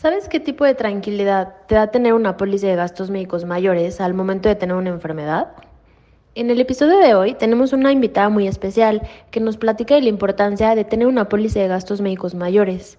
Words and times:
¿Sabes 0.00 0.30
qué 0.30 0.40
tipo 0.40 0.64
de 0.64 0.74
tranquilidad 0.74 1.56
te 1.66 1.74
da 1.74 1.88
tener 1.88 2.14
una 2.14 2.38
póliza 2.38 2.68
de 2.68 2.74
gastos 2.74 3.10
médicos 3.10 3.44
mayores 3.44 4.00
al 4.00 4.14
momento 4.14 4.48
de 4.48 4.54
tener 4.54 4.74
una 4.74 4.88
enfermedad? 4.88 5.48
En 6.34 6.48
el 6.48 6.58
episodio 6.58 6.96
de 6.96 7.14
hoy 7.14 7.34
tenemos 7.34 7.74
una 7.74 7.92
invitada 7.92 8.30
muy 8.30 8.48
especial 8.48 9.06
que 9.30 9.40
nos 9.40 9.58
platica 9.58 9.96
de 9.96 10.00
la 10.00 10.08
importancia 10.08 10.74
de 10.74 10.84
tener 10.84 11.06
una 11.06 11.28
póliza 11.28 11.60
de 11.60 11.68
gastos 11.68 12.00
médicos 12.00 12.34
mayores. 12.34 12.96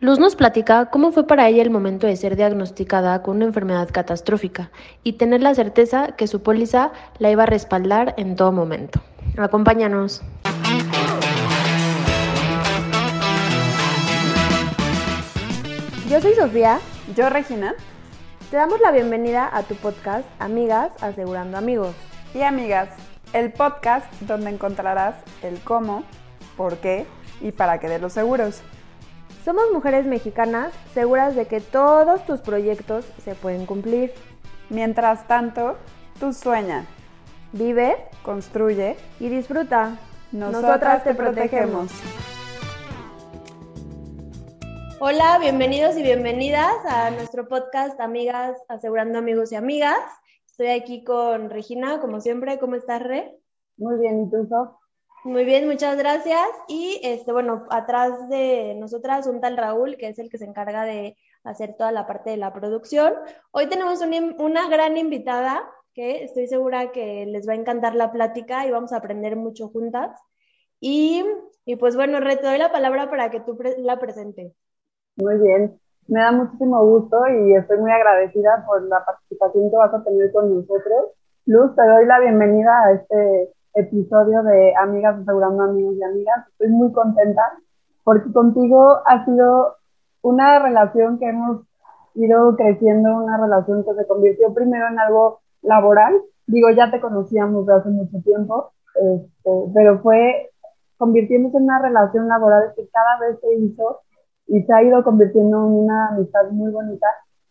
Luz 0.00 0.18
nos 0.18 0.34
platica 0.34 0.86
cómo 0.86 1.12
fue 1.12 1.28
para 1.28 1.48
ella 1.48 1.62
el 1.62 1.70
momento 1.70 2.08
de 2.08 2.16
ser 2.16 2.34
diagnosticada 2.34 3.22
con 3.22 3.36
una 3.36 3.44
enfermedad 3.44 3.88
catastrófica 3.92 4.72
y 5.04 5.12
tener 5.12 5.42
la 5.42 5.54
certeza 5.54 6.16
que 6.16 6.26
su 6.26 6.42
póliza 6.42 6.90
la 7.20 7.30
iba 7.30 7.44
a 7.44 7.46
respaldar 7.46 8.16
en 8.16 8.34
todo 8.34 8.50
momento. 8.50 9.00
Acompáñanos. 9.36 10.22
Yo 16.12 16.20
soy 16.20 16.34
Sofía. 16.34 16.78
Yo, 17.16 17.30
Regina. 17.30 17.74
Te 18.50 18.58
damos 18.58 18.82
la 18.82 18.90
bienvenida 18.90 19.48
a 19.50 19.62
tu 19.62 19.74
podcast 19.76 20.26
Amigas 20.38 20.92
Asegurando 21.00 21.56
Amigos. 21.56 21.94
Y 22.34 22.42
amigas, 22.42 22.90
el 23.32 23.50
podcast 23.50 24.12
donde 24.20 24.50
encontrarás 24.50 25.14
el 25.42 25.58
cómo, 25.60 26.04
por 26.54 26.76
qué 26.76 27.06
y 27.40 27.52
para 27.52 27.80
qué 27.80 27.88
de 27.88 27.98
los 27.98 28.12
seguros. 28.12 28.60
Somos 29.42 29.64
mujeres 29.72 30.04
mexicanas 30.04 30.74
seguras 30.92 31.34
de 31.34 31.46
que 31.46 31.62
todos 31.62 32.26
tus 32.26 32.40
proyectos 32.40 33.06
se 33.24 33.34
pueden 33.34 33.64
cumplir. 33.64 34.12
Mientras 34.68 35.26
tanto, 35.26 35.78
tú 36.20 36.34
sueña, 36.34 36.84
vive, 37.54 37.96
construye 38.22 38.98
y 39.18 39.30
disfruta. 39.30 39.96
Nosotras, 40.30 41.04
te 41.04 41.14
protegemos. 41.14 41.90
Hola, 45.04 45.38
bienvenidos 45.40 45.96
y 45.96 46.02
bienvenidas 46.04 46.76
a 46.86 47.10
nuestro 47.10 47.48
podcast 47.48 47.98
Amigas 48.00 48.56
Asegurando 48.68 49.18
Amigos 49.18 49.50
y 49.50 49.56
Amigas. 49.56 49.98
Estoy 50.46 50.68
aquí 50.68 51.02
con 51.02 51.50
Regina, 51.50 52.00
como 52.00 52.20
siempre. 52.20 52.60
¿Cómo 52.60 52.76
estás, 52.76 53.02
Re? 53.02 53.36
Muy 53.78 53.98
bien, 53.98 54.22
¿y 54.22 54.30
tú? 54.30 54.48
Muy 55.24 55.44
bien, 55.44 55.66
muchas 55.66 55.98
gracias. 55.98 56.46
Y 56.68 57.00
este, 57.02 57.32
bueno, 57.32 57.66
atrás 57.70 58.28
de 58.28 58.76
nosotras 58.78 59.26
un 59.26 59.40
tal 59.40 59.56
Raúl, 59.56 59.96
que 59.96 60.06
es 60.06 60.20
el 60.20 60.30
que 60.30 60.38
se 60.38 60.44
encarga 60.44 60.84
de 60.84 61.16
hacer 61.42 61.74
toda 61.76 61.90
la 61.90 62.06
parte 62.06 62.30
de 62.30 62.36
la 62.36 62.52
producción. 62.52 63.12
Hoy 63.50 63.66
tenemos 63.68 63.98
una 64.38 64.68
gran 64.68 64.96
invitada 64.96 65.68
que 65.94 66.22
estoy 66.22 66.46
segura 66.46 66.92
que 66.92 67.26
les 67.26 67.48
va 67.48 67.54
a 67.54 67.56
encantar 67.56 67.96
la 67.96 68.12
plática 68.12 68.68
y 68.68 68.70
vamos 68.70 68.92
a 68.92 68.98
aprender 68.98 69.34
mucho 69.34 69.68
juntas. 69.68 70.16
Y, 70.78 71.24
y 71.64 71.74
pues 71.74 71.96
bueno, 71.96 72.20
Re, 72.20 72.36
te 72.36 72.46
doy 72.46 72.58
la 72.58 72.70
palabra 72.70 73.10
para 73.10 73.32
que 73.32 73.40
tú 73.40 73.58
la 73.78 73.98
presentes. 73.98 74.52
Muy 75.16 75.36
bien, 75.38 75.78
me 76.08 76.20
da 76.20 76.32
muchísimo 76.32 76.82
gusto 76.86 77.18
y 77.28 77.54
estoy 77.54 77.78
muy 77.78 77.90
agradecida 77.92 78.64
por 78.66 78.82
la 78.84 79.04
participación 79.04 79.70
que 79.70 79.76
vas 79.76 79.92
a 79.92 80.02
tener 80.02 80.32
con 80.32 80.54
nosotros. 80.54 81.10
Luz, 81.44 81.76
te 81.76 81.86
doy 81.86 82.06
la 82.06 82.18
bienvenida 82.18 82.72
a 82.82 82.92
este 82.92 83.52
episodio 83.74 84.42
de 84.42 84.74
Amigas 84.74 85.20
Asegurando 85.20 85.64
Amigos 85.64 85.96
y 85.98 86.02
Amigas. 86.02 86.48
Estoy 86.52 86.68
muy 86.68 86.92
contenta 86.92 87.42
porque 88.04 88.32
contigo 88.32 89.00
ha 89.04 89.24
sido 89.26 89.76
una 90.22 90.58
relación 90.60 91.18
que 91.18 91.28
hemos 91.28 91.66
ido 92.14 92.56
creciendo, 92.56 93.14
una 93.14 93.36
relación 93.36 93.84
que 93.84 93.94
se 93.94 94.06
convirtió 94.06 94.54
primero 94.54 94.88
en 94.88 94.98
algo 94.98 95.40
laboral. 95.60 96.14
Digo, 96.46 96.70
ya 96.70 96.90
te 96.90 97.02
conocíamos 97.02 97.66
de 97.66 97.74
hace 97.74 97.90
mucho 97.90 98.18
tiempo, 98.24 98.72
este, 98.94 99.50
pero 99.74 100.00
fue 100.00 100.50
convirtiéndose 100.96 101.58
en 101.58 101.64
una 101.64 101.82
relación 101.82 102.28
laboral 102.28 102.72
que 102.74 102.88
cada 102.88 103.18
vez 103.18 103.38
se 103.40 103.54
hizo 103.56 104.00
y 104.46 104.62
se 104.62 104.72
ha 104.72 104.82
ido 104.82 105.02
convirtiendo 105.04 105.56
en 105.58 105.72
una 105.84 106.08
amistad 106.08 106.50
muy 106.50 106.70
bonita 106.70 107.06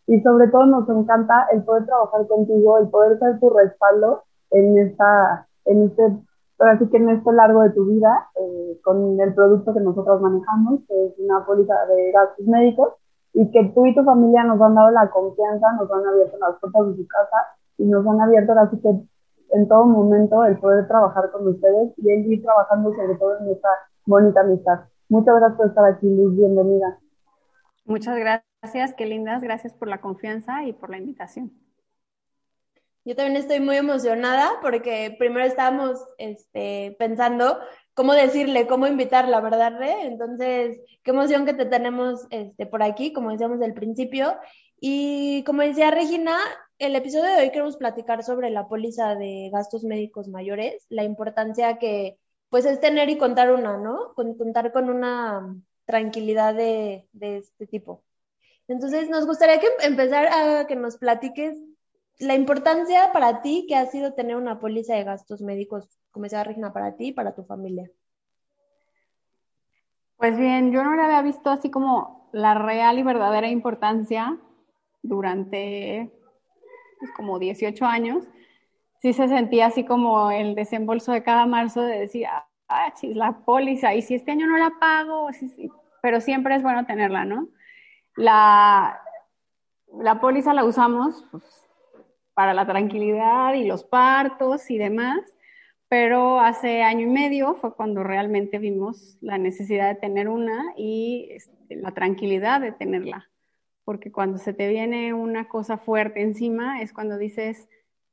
y 0.08 0.22
sobre 0.22 0.48
todo 0.50 0.66
nos 0.66 0.90
encanta 0.90 1.48
el 1.52 1.64
poder 1.64 1.86
trabajar 1.86 2.28
contigo, 2.28 2.78
el 2.80 2.90
poder 2.90 3.18
ser 3.20 3.40
tu 3.40 3.50
respaldo 3.50 4.24
en 4.52 4.78
esta, 4.78 5.48
en 5.66 5.84
este, 5.84 6.04
así 6.60 6.88
que 6.90 6.98
en 6.98 7.10
este 7.10 7.32
largo 7.32 7.62
de 7.62 7.70
tu 7.72 7.86
vida, 7.86 8.30
eh, 8.36 8.80
con 8.84 9.20
el 9.20 9.34
producto 9.34 9.74
que 9.74 9.80
nosotros 9.80 10.22
manejamos, 10.22 10.82
que 10.88 11.06
es 11.08 11.14
una 11.20 11.46
póliza 11.46 11.74
de 11.86 12.12
gastos 12.12 12.46
médicos, 12.46 12.94
y 13.34 13.50
que 13.52 13.72
tú 13.74 13.86
y 13.86 13.96
tu 13.96 14.04
familia 14.04 14.44
nos 14.44 14.60
han 14.62 14.76
dado 14.76 14.92
la 14.92 15.10
confianza, 15.10 15.72
nos 15.74 15.90
han 15.92 16.06
abierto 16.06 16.38
las 16.40 16.60
puertas 16.60 16.88
de 16.88 16.96
su 16.98 17.08
casa 17.08 17.38
y 17.78 17.86
nos 17.86 18.06
han 18.06 18.20
abierto 18.20 18.52
así 18.60 18.78
que 18.82 18.90
en 19.52 19.68
todo 19.68 19.86
momento 19.86 20.44
el 20.46 20.60
poder 20.60 20.88
trabajar 20.88 21.32
con 21.32 21.48
ustedes 21.48 21.94
y 21.98 22.12
el 22.12 22.32
ir 22.32 22.44
trabajando 22.44 22.94
sobre 22.94 23.16
todo 23.16 23.38
en 23.40 23.50
esta 23.50 23.70
bonita 24.06 24.42
amistad. 24.42 24.80
Muchas 25.12 25.36
gracias 25.36 25.58
por 25.58 25.68
estar 25.68 25.86
aquí, 25.86 26.08
Luz. 26.08 26.38
Bienvenida. 26.38 26.98
Muchas 27.84 28.18
gracias, 28.18 28.94
qué 28.96 29.06
lindas. 29.06 29.42
Gracias 29.42 29.74
por 29.74 29.90
la 29.90 30.00
confianza 30.00 30.64
y 30.64 30.72
por 30.72 30.90
la 30.90 31.00
invitación. 31.00 31.52
Yo 33.04 33.14
también 33.18 33.36
estoy 33.36 33.60
muy 33.60 33.76
emocionada 33.76 34.54
porque 34.62 35.14
primero 35.20 35.46
estábamos 35.46 36.00
este, 36.18 36.96
pensando 36.98 37.60
cómo 37.94 38.14
decirle, 38.14 38.68
cómo 38.68 38.88
invitarla, 38.88 39.42
¿verdad, 39.42 39.78
Re? 39.78 40.06
Entonces, 40.06 40.80
qué 41.04 41.12
emoción 41.12 41.46
que 41.46 41.56
te 41.56 41.66
tenemos 41.66 42.26
este, 42.30 42.66
por 42.66 42.82
aquí, 42.82 43.12
como 43.12 43.32
decíamos 43.32 43.60
del 43.60 43.74
principio. 43.74 44.38
Y 44.80 45.44
como 45.44 45.62
decía 45.62 45.92
Regina, 45.92 46.38
el 46.80 46.96
episodio 46.96 47.36
de 47.36 47.42
hoy 47.42 47.50
queremos 47.50 47.76
platicar 47.76 48.24
sobre 48.24 48.50
la 48.50 48.70
póliza 48.70 49.16
de 49.16 49.50
gastos 49.52 49.84
médicos 49.84 50.30
mayores, 50.30 50.86
la 50.88 51.04
importancia 51.04 51.80
que 51.80 52.18
pues 52.52 52.66
es 52.66 52.82
tener 52.82 53.10
y 53.10 53.18
contar 53.18 53.54
una, 53.54 53.78
¿no? 53.78 54.14
contar 54.14 54.74
con 54.74 54.90
una 54.90 55.56
tranquilidad 55.86 56.54
de, 56.54 57.08
este 57.14 57.66
tipo. 57.66 58.04
Entonces, 58.68 59.10
nos 59.10 59.26
gustaría 59.26 59.60
que 59.62 59.68
empezar 59.84 60.28
a 60.28 60.68
que 60.68 60.76
nos 60.76 60.98
platiques 60.98 61.58
la 62.20 62.36
importancia 62.36 63.14
para 63.14 63.42
ti 63.42 63.66
que 63.70 63.78
ha 63.78 63.86
sido 63.86 64.14
tener 64.14 64.36
una 64.36 64.60
póliza 64.60 64.96
de 64.96 65.06
gastos 65.06 65.42
médicos, 65.42 65.88
como 66.12 66.24
decía 66.24 66.44
Regina, 66.44 66.74
para 66.74 66.98
ti 66.98 67.08
y 67.08 67.14
para 67.14 67.34
tu 67.34 67.46
familia. 67.46 67.90
Pues 70.18 70.38
bien, 70.38 70.74
yo 70.74 70.84
no 70.84 70.94
le 70.96 71.04
había 71.04 71.22
visto 71.22 71.50
así 71.50 71.72
como 71.72 72.30
la 72.34 72.54
real 72.54 73.00
y 73.00 73.04
verdadera 73.04 73.48
importancia 73.48 74.38
durante 75.02 76.12
pues, 77.00 77.12
como 77.16 77.40
18 77.40 77.86
años 77.86 78.26
sí 79.02 79.14
se 79.14 79.28
sentía 79.28 79.68
así 79.68 79.84
como 79.84 80.32
el 80.32 80.54
desembolso 80.56 81.12
de 81.12 81.24
cada 81.24 81.46
marzo 81.48 81.82
de 81.82 82.00
decir, 82.00 82.28
ah, 82.68 82.94
chis, 82.94 83.16
la 83.16 83.40
póliza, 83.46 83.96
y 83.96 84.02
si 84.02 84.16
este 84.16 84.32
año 84.32 84.46
no 84.48 84.58
la 84.58 84.74
pago, 84.80 85.32
sí, 85.34 85.50
sí. 85.50 85.70
pero 86.02 86.22
siempre 86.22 86.56
es 86.56 86.64
bueno 86.64 86.86
tenerla, 86.86 87.26
¿no? 87.26 87.50
La, 88.16 89.02
la 90.00 90.22
póliza 90.22 90.54
la 90.54 90.64
usamos 90.64 91.26
pues, 91.32 91.44
para 92.34 92.54
la 92.54 92.68
tranquilidad 92.68 93.54
y 93.56 93.66
los 93.66 93.84
partos 93.84 94.70
y 94.70 94.78
demás, 94.78 95.20
pero 95.88 96.40
hace 96.40 96.84
año 96.84 97.08
y 97.08 97.10
medio 97.10 97.56
fue 97.56 97.76
cuando 97.76 98.04
realmente 98.04 98.60
vimos 98.60 99.18
la 99.20 99.38
necesidad 99.38 99.90
de 99.90 100.00
tener 100.00 100.30
una 100.30 100.74
y 100.78 101.28
este, 101.32 101.76
la 101.76 101.92
tranquilidad 101.94 102.62
de 102.62 102.72
tenerla, 102.72 103.30
porque 103.84 104.12
cuando 104.12 104.38
se 104.38 104.54
te 104.54 104.68
viene 104.68 105.14
una 105.16 105.48
cosa 105.48 105.78
fuerte 105.78 106.22
encima 106.22 106.82
es 106.82 106.94
cuando 106.94 107.18
dices, 107.18 107.68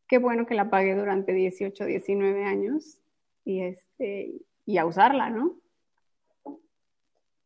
qué 0.08 0.18
bueno 0.18 0.46
que 0.46 0.54
la 0.54 0.70
pagué 0.70 0.94
durante 0.94 1.32
18, 1.32 1.84
19 1.84 2.44
años 2.44 2.98
y, 3.44 3.62
este, 3.62 4.32
y 4.64 4.78
a 4.78 4.86
usarla, 4.86 5.30
¿no? 5.30 5.56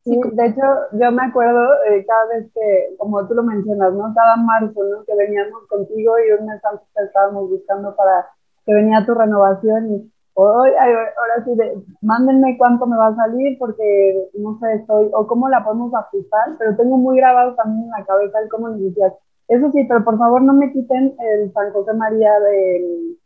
Sí, 0.04 0.18
de 0.32 0.46
hecho, 0.46 0.62
yo 0.92 1.12
me 1.12 1.22
acuerdo 1.22 1.74
eh, 1.84 2.04
cada 2.04 2.26
vez 2.26 2.50
que, 2.52 2.96
como 2.98 3.26
tú 3.28 3.34
lo 3.34 3.44
mencionas, 3.44 3.92
¿no? 3.92 4.12
Cada 4.14 4.36
marzo, 4.36 4.82
¿no? 4.82 5.04
Que 5.04 5.14
veníamos 5.14 5.66
contigo 5.68 6.14
y 6.18 6.32
un 6.32 6.46
mes 6.46 6.64
antes 6.64 6.88
estábamos 6.96 7.48
buscando 7.48 7.94
para 7.94 8.26
que 8.66 8.74
venía 8.74 9.06
tu 9.06 9.14
renovación 9.14 9.92
y 9.92 10.12
hoy, 10.34 10.70
ahora 10.70 11.44
sí, 11.44 11.54
de, 11.54 11.84
mándenme 12.00 12.56
cuánto 12.58 12.86
me 12.86 12.96
va 12.96 13.08
a 13.08 13.16
salir 13.16 13.56
porque, 13.60 14.28
no 14.34 14.58
sé, 14.58 14.74
estoy, 14.74 15.08
o 15.12 15.26
cómo 15.28 15.48
la 15.48 15.62
podemos 15.62 15.94
ajustar, 15.94 16.56
pero 16.58 16.76
tengo 16.76 16.96
muy 16.96 17.16
grabado 17.18 17.54
también 17.54 17.84
en 17.84 17.90
la 17.90 18.04
cabeza 18.04 18.40
el 18.40 18.48
cómo 18.48 18.70
nos 18.70 18.80
decías, 18.80 19.12
eso 19.52 19.70
sí, 19.72 19.84
pero 19.88 20.04
por 20.04 20.18
favor 20.18 20.42
no 20.42 20.52
me 20.54 20.72
quiten 20.72 21.14
el 21.18 21.52
San 21.52 21.72
José 21.72 21.92
María 21.94 22.32
del, 22.40 23.18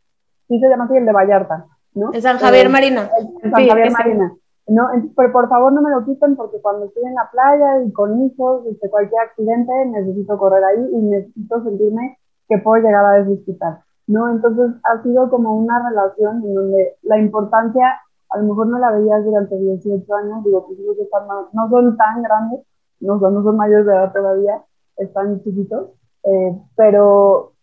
sí 0.47 0.59
se 0.59 0.69
llama 0.69 0.85
así, 0.85 0.97
el 0.97 1.05
de 1.05 1.11
Vallarta, 1.11 1.65
¿no? 1.93 2.11
El 2.11 2.21
San 2.21 2.37
Javier 2.37 2.69
Marina. 2.69 3.09
El, 3.43 3.51
San 3.51 3.67
Javier 3.67 3.91
Marina. 3.91 4.33
No, 4.67 4.89
pero 5.15 5.31
por 5.31 5.47
favor 5.47 5.71
no 5.71 5.81
me 5.81 5.91
lo 5.91 6.03
quiten 6.03 6.35
porque 6.35 6.59
cuando 6.61 6.87
estoy 6.87 7.05
en 7.05 7.15
la 7.15 7.29
playa 7.31 7.83
y 7.83 7.91
con 7.93 8.21
hijos, 8.21 8.65
este, 8.65 8.89
cualquier 8.89 9.21
accidente, 9.21 9.71
necesito 9.85 10.37
correr 10.37 10.63
ahí 10.63 10.89
y 10.91 10.97
necesito 11.03 11.63
sentirme 11.63 12.17
que 12.49 12.57
puedo 12.57 12.83
llegar 12.83 13.05
a 13.05 13.23
deshospital, 13.23 13.79
¿no? 14.07 14.29
Entonces 14.29 14.71
ha 14.83 15.01
sido 15.03 15.29
como 15.29 15.57
una 15.57 15.87
relación 15.87 16.43
en 16.43 16.53
donde 16.53 16.95
la 17.03 17.17
importancia, 17.17 17.99
a 18.29 18.37
lo 18.39 18.43
mejor 18.43 18.67
no 18.67 18.79
la 18.79 18.91
veías 18.91 19.23
durante 19.23 19.57
18 19.57 20.15
años, 20.15 20.43
digo, 20.43 20.67
hijos 20.77 20.99
están, 20.99 21.27
no 21.53 21.69
son 21.69 21.95
tan 21.95 22.21
grandes, 22.21 22.61
no 22.99 23.19
son, 23.19 23.35
no 23.35 23.43
son 23.43 23.55
mayores 23.55 23.85
de 23.85 23.93
edad 23.93 24.11
todavía, 24.11 24.61
están 24.97 25.41
chiquitos, 25.43 25.91
eh, 26.27 26.55
pero 26.75 27.53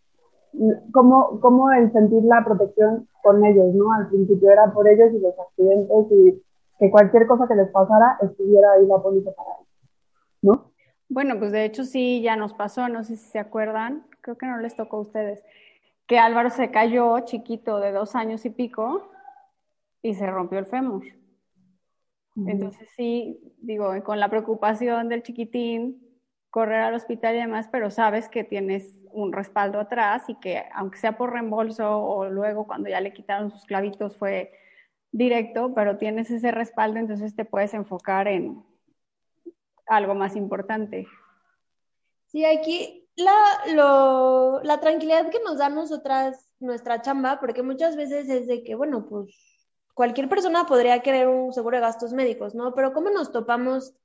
como, 0.92 1.40
como 1.40 1.70
el 1.72 1.92
sentir 1.92 2.22
la 2.24 2.44
protección 2.44 3.08
con 3.22 3.44
ellos, 3.44 3.74
¿no? 3.74 3.92
Al 3.92 4.08
principio 4.08 4.50
era 4.50 4.72
por 4.72 4.88
ellos 4.88 5.12
y 5.12 5.18
los 5.18 5.34
accidentes 5.38 6.06
y 6.10 6.42
que 6.78 6.90
cualquier 6.90 7.26
cosa 7.26 7.46
que 7.46 7.54
les 7.54 7.68
pasara 7.70 8.18
estuviera 8.22 8.72
ahí 8.72 8.86
la 8.86 8.98
policía 8.98 9.32
para 9.34 9.50
ellos, 9.56 9.68
¿no? 10.42 10.72
Bueno, 11.08 11.38
pues 11.38 11.52
de 11.52 11.64
hecho 11.64 11.84
sí, 11.84 12.22
ya 12.22 12.36
nos 12.36 12.54
pasó, 12.54 12.88
no 12.88 13.04
sé 13.04 13.16
si 13.16 13.30
se 13.30 13.38
acuerdan, 13.38 14.06
creo 14.20 14.38
que 14.38 14.46
no 14.46 14.58
les 14.58 14.74
tocó 14.74 14.96
a 14.96 15.00
ustedes, 15.00 15.44
que 16.06 16.18
Álvaro 16.18 16.50
se 16.50 16.70
cayó 16.70 17.20
chiquito 17.20 17.80
de 17.80 17.92
dos 17.92 18.14
años 18.14 18.44
y 18.44 18.50
pico 18.50 19.10
y 20.02 20.14
se 20.14 20.26
rompió 20.26 20.58
el 20.58 20.66
fémur. 20.66 21.04
Entonces 22.36 22.88
sí, 22.96 23.54
digo, 23.58 23.92
con 24.02 24.18
la 24.18 24.28
preocupación 24.28 25.08
del 25.08 25.22
chiquitín, 25.22 26.03
correr 26.54 26.82
al 26.82 26.94
hospital 26.94 27.34
y 27.34 27.40
demás, 27.40 27.68
pero 27.72 27.90
sabes 27.90 28.28
que 28.28 28.44
tienes 28.44 28.94
un 29.10 29.32
respaldo 29.32 29.80
atrás 29.80 30.22
y 30.28 30.36
que 30.36 30.62
aunque 30.72 30.98
sea 30.98 31.16
por 31.16 31.32
reembolso 31.32 32.00
o 32.00 32.30
luego 32.30 32.64
cuando 32.64 32.88
ya 32.88 33.00
le 33.00 33.12
quitaron 33.12 33.50
sus 33.50 33.64
clavitos 33.64 34.16
fue 34.16 34.52
directo, 35.10 35.74
pero 35.74 35.96
tienes 35.96 36.30
ese 36.30 36.52
respaldo, 36.52 37.00
entonces 37.00 37.34
te 37.34 37.44
puedes 37.44 37.74
enfocar 37.74 38.28
en 38.28 38.64
algo 39.88 40.14
más 40.14 40.36
importante. 40.36 41.08
Sí, 42.26 42.44
aquí 42.44 43.08
la, 43.16 44.62
la 44.62 44.78
tranquilidad 44.78 45.30
que 45.30 45.40
nos 45.40 45.58
da 45.58 45.68
nosotras 45.70 46.52
nuestra 46.60 47.02
chamba, 47.02 47.40
porque 47.40 47.64
muchas 47.64 47.96
veces 47.96 48.28
es 48.28 48.46
de 48.46 48.62
que, 48.62 48.76
bueno, 48.76 49.06
pues 49.06 49.66
cualquier 49.92 50.28
persona 50.28 50.66
podría 50.66 51.00
querer 51.00 51.26
un 51.26 51.52
seguro 51.52 51.78
de 51.78 51.80
gastos 51.80 52.12
médicos, 52.12 52.54
¿no? 52.54 52.76
Pero 52.76 52.92
¿cómo 52.92 53.10
nos 53.10 53.32
topamos 53.32 53.96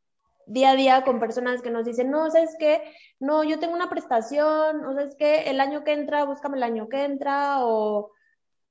día 0.50 0.72
a 0.72 0.76
día 0.76 1.04
con 1.04 1.20
personas 1.20 1.62
que 1.62 1.70
nos 1.70 1.86
dicen, 1.86 2.10
no, 2.12 2.30
¿sabes 2.32 2.56
qué? 2.60 2.82
No, 3.20 3.44
yo 3.44 3.60
tengo 3.60 3.76
una 3.76 3.90
prestación, 3.90 4.86
o 4.86 4.94
¿sabes 4.94 5.16
qué? 5.16 5.44
El 5.50 5.62
año 5.62 5.84
que 5.84 5.94
entra, 5.94 6.26
búscame 6.26 6.58
el 6.58 6.64
año 6.64 6.90
que 6.90 7.04
entra, 7.04 7.66
o 7.66 8.12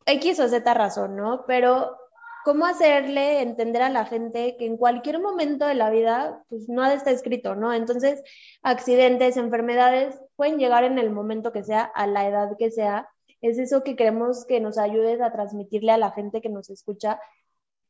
X 0.06 0.40
o 0.40 0.48
Z 0.48 0.74
razón, 0.74 1.16
¿no? 1.16 1.44
Pero 1.46 1.96
¿cómo 2.44 2.66
hacerle 2.66 3.42
entender 3.42 3.82
a 3.82 3.90
la 3.90 4.06
gente 4.06 4.56
que 4.58 4.66
en 4.66 4.76
cualquier 4.76 5.20
momento 5.20 5.66
de 5.66 5.74
la 5.74 5.90
vida, 5.90 6.44
pues 6.48 6.68
nada 6.68 6.94
está 6.94 7.10
escrito, 7.10 7.54
¿no? 7.54 7.72
Entonces, 7.72 8.22
accidentes, 8.62 9.36
enfermedades 9.36 10.18
pueden 10.36 10.58
llegar 10.58 10.84
en 10.84 10.98
el 10.98 11.10
momento 11.10 11.52
que 11.52 11.62
sea, 11.62 11.82
a 11.82 12.06
la 12.06 12.26
edad 12.26 12.56
que 12.58 12.70
sea. 12.70 13.08
Es 13.40 13.58
eso 13.58 13.84
que 13.84 13.96
queremos 13.96 14.46
que 14.46 14.60
nos 14.60 14.78
ayudes 14.78 15.20
a 15.20 15.30
transmitirle 15.30 15.92
a 15.92 15.98
la 15.98 16.10
gente 16.10 16.40
que 16.40 16.48
nos 16.48 16.70
escucha, 16.70 17.20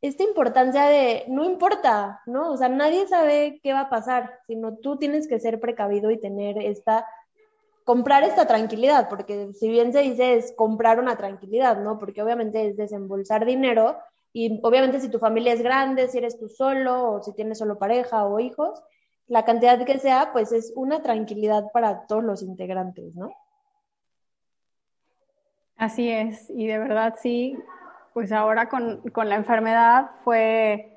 esta 0.00 0.22
importancia 0.22 0.84
de, 0.84 1.24
no 1.28 1.44
importa, 1.44 2.22
¿no? 2.26 2.52
O 2.52 2.56
sea, 2.56 2.68
nadie 2.68 3.06
sabe 3.08 3.60
qué 3.62 3.72
va 3.72 3.82
a 3.82 3.90
pasar, 3.90 4.40
sino 4.46 4.76
tú 4.76 4.96
tienes 4.96 5.26
que 5.26 5.40
ser 5.40 5.58
precavido 5.60 6.10
y 6.10 6.20
tener 6.20 6.58
esta, 6.58 7.06
comprar 7.84 8.22
esta 8.22 8.46
tranquilidad, 8.46 9.08
porque 9.08 9.52
si 9.54 9.68
bien 9.68 9.92
se 9.92 10.02
dice 10.02 10.34
es 10.34 10.52
comprar 10.56 11.00
una 11.00 11.16
tranquilidad, 11.16 11.80
¿no? 11.80 11.98
Porque 11.98 12.22
obviamente 12.22 12.68
es 12.68 12.76
desembolsar 12.76 13.44
dinero 13.44 13.96
y 14.32 14.60
obviamente 14.62 15.00
si 15.00 15.08
tu 15.08 15.18
familia 15.18 15.52
es 15.52 15.62
grande, 15.62 16.06
si 16.08 16.18
eres 16.18 16.38
tú 16.38 16.48
solo 16.48 17.12
o 17.12 17.22
si 17.22 17.32
tienes 17.32 17.58
solo 17.58 17.78
pareja 17.78 18.24
o 18.24 18.38
hijos, 18.38 18.80
la 19.26 19.44
cantidad 19.44 19.84
que 19.84 19.98
sea, 19.98 20.32
pues 20.32 20.52
es 20.52 20.72
una 20.76 21.02
tranquilidad 21.02 21.72
para 21.72 22.06
todos 22.06 22.22
los 22.22 22.42
integrantes, 22.42 23.14
¿no? 23.16 23.32
Así 25.76 26.10
es, 26.10 26.50
y 26.50 26.66
de 26.66 26.78
verdad 26.78 27.14
sí, 27.20 27.56
pues 28.12 28.32
ahora 28.32 28.68
con, 28.68 29.00
la 29.14 29.36
enfermedad 29.36 30.10
fue 30.24 30.92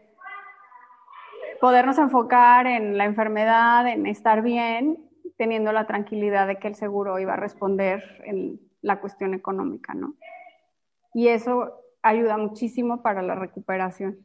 podernos 1.59 1.97
enfocar 1.97 2.65
en 2.65 2.97
la 2.97 3.05
enfermedad, 3.05 3.87
en 3.87 4.07
estar 4.07 4.41
bien, 4.41 5.07
teniendo 5.37 5.71
la 5.71 5.85
tranquilidad 5.85 6.47
de 6.47 6.57
que 6.57 6.67
el 6.67 6.75
seguro 6.75 7.19
iba 7.19 7.33
a 7.33 7.37
responder 7.37 8.03
en 8.25 8.59
la 8.81 8.99
cuestión 8.99 9.33
económica, 9.33 9.93
¿no? 9.93 10.15
Y 11.13 11.27
eso 11.27 11.81
ayuda 12.01 12.37
muchísimo 12.37 13.01
para 13.03 13.21
la 13.21 13.35
recuperación. 13.35 14.17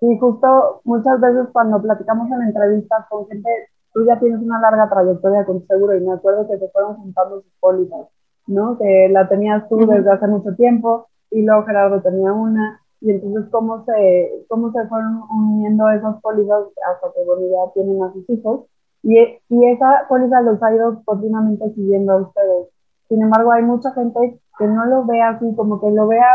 Sí, 0.00 0.18
justo 0.18 0.82
muchas 0.84 1.18
veces 1.20 1.48
cuando 1.52 1.80
platicamos 1.80 2.30
en 2.30 2.42
entrevistas 2.42 3.06
con 3.08 3.26
gente, 3.28 3.48
tú 3.94 4.04
ya 4.06 4.18
tienes 4.18 4.40
una 4.40 4.60
larga 4.60 4.90
trayectoria 4.90 5.46
con 5.46 5.66
seguro 5.66 5.96
y 5.96 6.00
me 6.00 6.12
acuerdo 6.12 6.46
que 6.46 6.58
se 6.58 6.68
fueron 6.68 6.96
juntando 6.96 7.40
sus 7.40 7.52
pólizas 7.60 8.13
¿no? 8.46 8.78
Que 8.78 9.08
la 9.10 9.28
tenías 9.28 9.68
tú 9.68 9.78
desde 9.86 10.10
hace 10.10 10.26
mucho 10.26 10.54
tiempo 10.54 11.08
y 11.30 11.42
luego 11.42 11.64
Gerardo 11.64 12.00
tenía 12.02 12.32
una 12.32 12.80
y 13.00 13.10
entonces 13.10 13.50
cómo 13.50 13.84
se, 13.84 14.44
cómo 14.48 14.72
se 14.72 14.86
fueron 14.86 15.22
uniendo 15.30 15.88
esas 15.90 16.20
pólizas 16.22 16.64
hasta 16.90 17.12
que 17.14 17.24
bueno, 17.24 17.42
ya 17.42 17.72
tienen 17.74 18.02
a 18.02 18.12
sus 18.12 18.28
hijos 18.30 18.66
y, 19.02 19.18
y 19.50 19.66
esa 19.66 20.06
póliza 20.08 20.40
los 20.40 20.62
ha 20.62 20.74
ido 20.74 21.02
continuamente 21.04 21.70
siguiendo 21.74 22.12
a 22.12 22.22
ustedes. 22.22 22.68
Sin 23.08 23.22
embargo, 23.22 23.52
hay 23.52 23.62
mucha 23.62 23.92
gente 23.92 24.40
que 24.58 24.66
no 24.66 24.86
lo 24.86 25.04
ve 25.04 25.20
así, 25.20 25.54
como 25.54 25.78
que 25.78 25.90
lo 25.90 26.08
vea, 26.08 26.26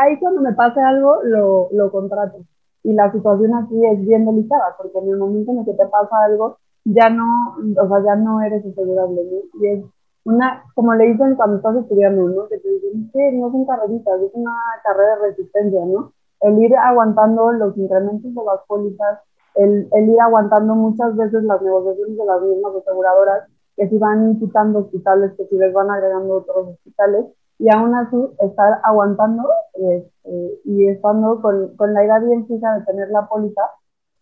ahí 0.00 0.18
cuando 0.18 0.40
me 0.40 0.52
pase 0.52 0.80
algo, 0.80 1.22
lo, 1.22 1.68
lo 1.70 1.92
contrato. 1.92 2.38
Y 2.82 2.92
la 2.92 3.12
situación 3.12 3.54
aquí 3.54 3.86
es 3.86 4.04
bien 4.04 4.26
delicada, 4.26 4.74
porque 4.76 4.98
en 4.98 5.10
el 5.10 5.18
momento 5.18 5.52
en 5.52 5.58
el 5.58 5.64
que 5.64 5.74
te 5.74 5.86
pasa 5.86 6.24
algo, 6.24 6.58
ya 6.84 7.08
no, 7.10 7.56
o 7.80 7.88
sea, 7.88 8.02
ya 8.04 8.16
no 8.16 8.42
eres 8.42 8.66
asegurable, 8.66 9.22
¿no? 9.22 9.60
Y 9.60 9.66
es 9.68 9.84
una, 10.30 10.64
como 10.74 10.94
le 10.94 11.12
dicen 11.12 11.34
cuando 11.34 11.56
estás 11.56 11.76
estudiando, 11.76 12.28
¿no? 12.28 12.48
Que 12.48 12.58
te 12.58 12.68
dicen, 12.68 13.10
que 13.12 13.32
no 13.32 13.50
son 13.50 13.66
carreritas, 13.66 14.20
es 14.20 14.30
una 14.34 14.52
carrera 14.82 15.16
de 15.16 15.28
resistencia, 15.28 15.84
¿no? 15.86 16.12
El 16.40 16.58
ir 16.62 16.74
aguantando 16.76 17.52
los 17.52 17.76
incrementos 17.76 18.34
de 18.34 18.44
las 18.44 18.60
pólizas, 18.66 19.20
el, 19.56 19.88
el 19.92 20.08
ir 20.08 20.20
aguantando 20.20 20.74
muchas 20.74 21.16
veces 21.16 21.42
las 21.44 21.60
negociaciones 21.60 22.16
de 22.16 22.24
las 22.24 22.42
mismas 22.42 22.74
aseguradoras, 22.76 23.48
que 23.76 23.88
si 23.88 23.98
van 23.98 24.38
quitando 24.38 24.80
hospitales, 24.80 25.32
que 25.36 25.46
si 25.46 25.56
les 25.56 25.72
van 25.72 25.90
agregando 25.90 26.34
otros 26.36 26.68
hospitales, 26.68 27.26
y 27.58 27.68
aún 27.74 27.94
así 27.94 28.16
estar 28.40 28.80
aguantando 28.84 29.46
este, 29.74 30.60
y 30.64 30.88
estando 30.88 31.42
con, 31.42 31.76
con 31.76 31.92
la 31.92 32.04
idea 32.04 32.18
bien 32.18 32.46
fija 32.46 32.78
de 32.78 32.86
tener 32.86 33.10
la 33.10 33.26
póliza 33.28 33.62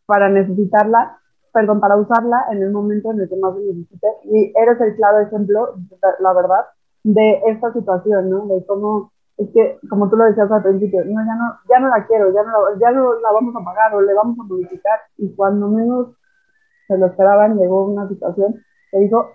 para 0.07 0.29
necesitarla 0.29 1.19
perdón, 1.59 1.81
para 1.81 1.97
usarla 1.97 2.47
en 2.53 2.63
el 2.63 2.71
momento 2.71 3.11
en 3.11 3.21
el 3.21 3.29
que 3.29 3.37
más 3.37 3.53
lo 3.53 3.61
necesites. 3.61 4.13
Y 4.25 4.53
eres 4.57 4.81
el 4.81 4.95
claro 4.97 5.19
ejemplo, 5.21 5.75
la 6.21 6.33
verdad, 6.33 6.67
de 7.03 7.43
esta 7.47 7.73
situación, 7.73 8.31
¿no? 8.31 8.47
De 8.47 8.65
cómo, 8.65 9.11
es 9.37 9.49
que, 9.53 9.79
como 9.91 10.09
tú 10.09 10.17
lo 10.17 10.25
decías 10.25 10.51
al 10.51 10.63
principio, 10.63 11.05
no, 11.05 11.21
ya 11.27 11.35
no, 11.35 11.55
ya 11.69 11.81
no 11.81 11.89
la 11.89 12.07
quiero, 12.07 12.33
ya 12.33 12.43
no, 12.45 12.79
ya 12.81 12.93
no 12.93 13.15
la 13.15 13.33
vamos 13.33 13.55
a 13.57 13.65
pagar 13.65 13.95
o 13.95 14.01
le 14.01 14.15
vamos 14.15 14.39
a 14.39 14.45
modificar. 14.45 15.01
Y 15.17 15.35
cuando 15.35 15.69
menos 15.69 16.09
se 16.87 16.97
lo 16.97 17.07
esperaban, 17.07 17.59
llegó 17.59 17.87
una 17.87 18.09
situación 18.09 18.55
que 18.93 18.99
dijo, 19.01 19.31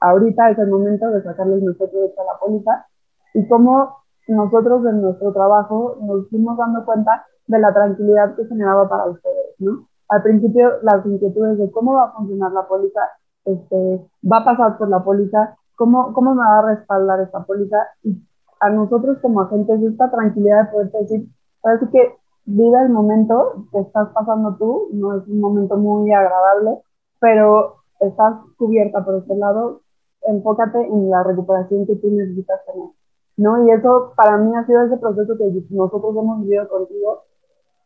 ahorita 0.00 0.50
es 0.50 0.58
el 0.58 0.68
momento 0.68 1.08
de 1.10 1.22
sacarles 1.22 1.62
nosotros 1.62 1.90
de 1.92 2.24
la 2.24 2.38
póliza. 2.40 2.86
Y 3.34 3.46
cómo 3.46 3.98
nosotros 4.26 4.84
en 4.86 5.00
nuestro 5.00 5.32
trabajo 5.32 5.96
nos 6.00 6.28
fuimos 6.28 6.58
dando 6.58 6.84
cuenta 6.84 7.24
de 7.46 7.58
la 7.60 7.72
tranquilidad 7.72 8.34
que 8.34 8.46
generaba 8.46 8.88
para 8.88 9.06
ustedes, 9.06 9.54
¿no? 9.58 9.87
Al 10.08 10.22
principio 10.22 10.72
las 10.82 11.04
inquietudes 11.04 11.58
de 11.58 11.70
cómo 11.70 11.94
va 11.94 12.04
a 12.04 12.12
funcionar 12.12 12.52
la 12.52 12.66
póliza, 12.66 13.00
este, 13.44 14.06
va 14.30 14.38
a 14.38 14.44
pasar 14.44 14.78
por 14.78 14.88
la 14.88 15.04
póliza, 15.04 15.56
cómo, 15.76 16.12
cómo 16.12 16.34
me 16.34 16.40
va 16.40 16.58
a 16.58 16.74
respaldar 16.74 17.20
esta 17.20 17.44
póliza 17.44 17.76
y 18.02 18.20
a 18.60 18.70
nosotros 18.70 19.18
como 19.22 19.42
agentes 19.42 19.82
esta 19.82 20.10
tranquilidad 20.10 20.64
de 20.64 20.72
poder 20.72 20.90
decir, 20.92 21.28
parece 21.62 21.88
que 21.90 22.16
viva 22.44 22.82
el 22.82 22.90
momento 22.90 23.66
que 23.70 23.80
estás 23.80 24.08
pasando 24.08 24.56
tú, 24.56 24.88
no 24.92 25.16
es 25.16 25.28
un 25.28 25.40
momento 25.40 25.76
muy 25.76 26.10
agradable, 26.12 26.78
pero 27.20 27.76
estás 28.00 28.34
cubierta 28.56 29.04
por 29.04 29.16
este 29.16 29.36
lado, 29.36 29.82
enfócate 30.22 30.80
en 30.80 31.10
la 31.10 31.22
recuperación 31.22 31.86
que 31.86 31.96
tú 31.96 32.10
necesitas 32.10 32.60
tener, 32.66 32.88
¿no? 33.36 33.66
Y 33.66 33.70
eso 33.70 34.12
para 34.16 34.38
mí 34.38 34.56
ha 34.56 34.66
sido 34.66 34.82
ese 34.82 34.96
proceso 34.96 35.36
que 35.36 35.62
nosotros 35.70 36.16
hemos 36.16 36.40
vivido 36.40 36.68
contigo 36.68 37.22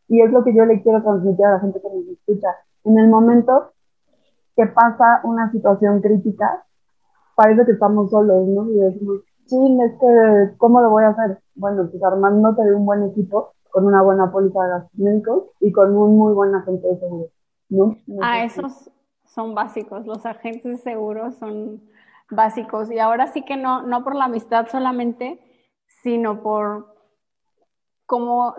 y 0.07 0.21
es 0.21 0.31
lo 0.31 0.43
que 0.43 0.53
yo 0.53 0.65
le 0.65 0.81
quiero 0.81 1.01
transmitir 1.01 1.45
a 1.45 1.53
la 1.53 1.59
gente 1.59 1.81
que 1.81 1.89
nos 1.89 2.07
escucha. 2.07 2.49
En 2.83 2.97
el 2.97 3.09
momento 3.09 3.71
que 4.55 4.67
pasa 4.67 5.21
una 5.23 5.51
situación 5.51 6.01
crítica, 6.01 6.65
parece 7.35 7.65
que 7.65 7.71
estamos 7.71 8.11
solos, 8.11 8.47
¿no? 8.47 8.69
Y 8.69 8.75
decimos, 8.75 9.21
sí, 9.45 9.77
es 9.81 9.91
que, 9.99 10.57
¿cómo 10.57 10.81
lo 10.81 10.89
voy 10.89 11.03
a 11.03 11.09
hacer? 11.09 11.39
Bueno, 11.55 11.87
pues 11.89 12.03
armándote 12.03 12.63
de 12.63 12.75
un 12.75 12.85
buen 12.85 13.03
equipo, 13.03 13.53
con 13.71 13.85
una 13.85 14.01
buena 14.03 14.31
póliza 14.31 14.61
de 14.63 14.69
gastos 14.69 14.99
médicos 14.99 15.43
y 15.59 15.71
con 15.71 15.95
un 15.95 16.17
muy 16.17 16.33
buen 16.33 16.53
agente 16.53 16.87
de 16.87 16.99
seguros, 16.99 17.31
¿no? 17.69 17.97
ah, 18.21 18.43
esos 18.43 18.91
son 19.25 19.55
básicos, 19.55 20.05
los 20.05 20.25
agentes 20.27 20.63
de 20.63 20.77
seguros 20.77 21.35
son 21.35 21.81
básicos. 22.29 22.91
Y 22.91 22.99
ahora 22.99 23.27
sí 23.27 23.43
que 23.43 23.57
no, 23.57 23.81
no 23.81 24.03
por 24.03 24.15
la 24.15 24.25
amistad 24.25 24.67
solamente, 24.67 25.39
sino 26.03 26.43
por 26.43 26.93
cómo 28.05 28.53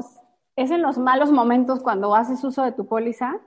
es 0.56 0.70
en 0.70 0.82
los 0.82 0.98
malos 0.98 1.32
momentos 1.32 1.80
cuando 1.80 2.14
haces 2.14 2.42
uso 2.44 2.62
de 2.62 2.72
tu 2.72 2.86
póliza, 2.86 3.40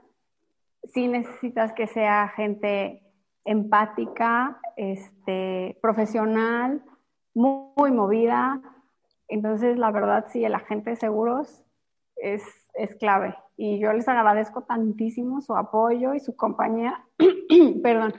sí 0.84 1.08
necesitas 1.08 1.72
que 1.72 1.86
sea 1.86 2.28
gente 2.28 3.02
empática, 3.44 4.60
este, 4.76 5.78
profesional, 5.80 6.82
muy, 7.34 7.92
movida. 7.92 8.60
Entonces, 9.28 9.78
la 9.78 9.90
verdad, 9.90 10.26
sí, 10.28 10.44
el 10.44 10.54
agente 10.54 10.90
de 10.90 10.96
seguros 10.96 11.64
es, 12.16 12.42
es 12.74 12.94
clave. 12.96 13.34
Y 13.56 13.78
yo 13.78 13.92
les 13.92 14.08
agradezco 14.08 14.62
tantísimo 14.62 15.40
su 15.40 15.56
apoyo 15.56 16.14
y 16.14 16.20
su 16.20 16.36
compañía, 16.36 17.04
perdón, 17.82 18.14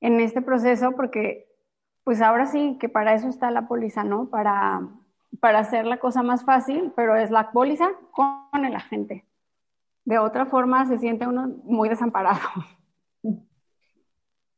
en 0.00 0.20
este 0.20 0.42
proceso, 0.42 0.92
porque 0.92 1.48
pues 2.04 2.20
ahora 2.20 2.46
sí 2.46 2.76
que 2.78 2.90
para 2.90 3.14
eso 3.14 3.28
está 3.28 3.50
la 3.50 3.66
póliza, 3.66 4.04
¿no? 4.04 4.28
Para 4.28 4.82
para 5.40 5.60
hacer 5.60 5.86
la 5.86 5.98
cosa 5.98 6.22
más 6.22 6.44
fácil, 6.44 6.92
pero 6.96 7.16
es 7.16 7.30
la 7.30 7.52
póliza 7.52 7.90
con 8.12 8.64
el 8.64 8.74
agente. 8.74 9.26
de 10.04 10.18
otra 10.18 10.46
forma 10.46 10.86
se 10.86 10.98
siente 10.98 11.26
uno 11.26 11.48
muy 11.64 11.88
desamparado. 11.88 12.40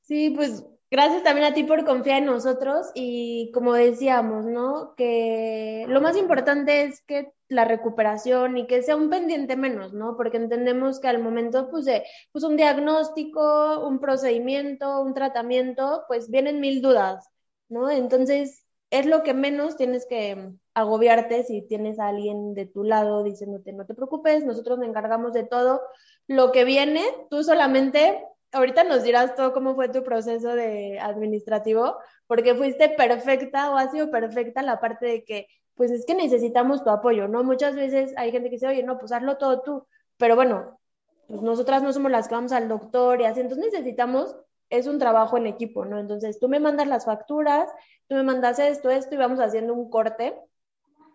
Sí, 0.00 0.30
pues 0.30 0.64
gracias 0.90 1.25
también 1.25 1.47
a 1.47 1.54
ti 1.54 1.64
por 1.64 1.85
confiar 1.85 2.18
en 2.18 2.26
nosotros 2.26 2.90
y 2.95 3.50
como 3.52 3.75
decíamos, 3.75 4.45
¿no? 4.45 4.95
Que 4.97 5.85
lo 5.88 6.00
más 6.00 6.16
importante 6.16 6.85
es 6.85 7.02
que 7.02 7.33
la 7.49 7.64
recuperación 7.64 8.56
y 8.56 8.66
que 8.66 8.83
sea 8.83 8.97
un 8.97 9.11
pendiente 9.11 9.56
menos, 9.56 9.92
¿no? 9.92 10.16
Porque 10.16 10.37
entendemos 10.37 11.00
que 11.00 11.09
al 11.09 11.21
momento, 11.21 11.71
pues, 11.71 11.85
de 11.85 12.04
pues 12.33 12.45
un 12.45 12.56
diagnóstico, 12.56 13.87
un 13.87 14.00
procedimiento, 14.00 15.02
un 15.02 15.14
tratamiento, 15.14 16.04
pues 16.09 16.30
vienen 16.30 16.61
mil 16.61 16.83
dudas, 16.83 17.28
¿no? 17.68 17.90
Entonces, 17.90 18.65
es 18.90 19.06
lo 19.06 19.22
que 19.22 19.34
menos 19.34 19.76
tienes 19.76 20.06
que 20.06 20.52
agobiarte 20.74 21.42
si 21.44 21.62
tienes 21.62 21.98
a 21.98 22.08
alguien 22.08 22.54
de 22.54 22.66
tu 22.66 22.84
lado 22.84 23.24
diciéndote, 23.24 23.72
no 23.72 23.86
te 23.86 23.94
preocupes, 23.94 24.44
nosotros 24.44 24.78
nos 24.78 24.88
encargamos 24.88 25.32
de 25.32 25.44
todo. 25.44 25.80
Lo 26.26 26.52
que 26.52 26.64
viene, 26.64 27.02
tú 27.30 27.42
solamente 27.42 28.24
ahorita 28.52 28.84
nos 28.84 29.02
dirás 29.02 29.34
todo 29.34 29.52
cómo 29.52 29.74
fue 29.74 29.88
tu 29.88 30.02
proceso 30.02 30.54
de 30.54 30.98
administrativo, 31.00 31.96
porque 32.26 32.54
fuiste 32.54 32.88
perfecta 32.88 33.70
o 33.70 33.76
ha 33.76 33.90
sido 33.90 34.10
perfecta 34.10 34.62
la 34.62 34.80
parte 34.80 35.06
de 35.06 35.24
que, 35.24 35.46
pues 35.74 35.90
es 35.90 36.06
que 36.06 36.14
necesitamos 36.14 36.82
tu 36.82 36.90
apoyo, 36.90 37.28
¿no? 37.28 37.44
Muchas 37.44 37.74
veces 37.74 38.14
hay 38.16 38.32
gente 38.32 38.48
que 38.48 38.56
dice, 38.56 38.68
oye, 38.68 38.82
no, 38.82 38.98
pues 38.98 39.12
hazlo 39.12 39.36
todo 39.36 39.62
tú, 39.62 39.86
pero 40.16 40.36
bueno, 40.36 40.80
pues 41.28 41.42
nosotras 41.42 41.82
no 41.82 41.92
somos 41.92 42.10
las 42.10 42.28
que 42.28 42.34
vamos 42.34 42.52
al 42.52 42.68
doctor 42.68 43.20
y 43.20 43.24
así, 43.24 43.40
entonces 43.40 43.72
necesitamos, 43.72 44.36
es 44.70 44.87
un 44.87 44.99
trabajo 44.99 45.37
en 45.37 45.46
equipo, 45.46 45.85
¿no? 45.85 45.99
Entonces 45.99 46.38
tú 46.38 46.49
me 46.49 46.61
mandas 46.61 46.87
las 46.87 47.04
facturas, 47.04 47.70
tú 48.08 48.14
me 48.14 48.23
mandas 48.23 48.58
esto, 48.58 48.90
esto 48.90 49.14
y 49.14 49.18
vamos 49.18 49.40
haciendo 49.40 49.75
un 49.75 49.90
corte 49.90 50.35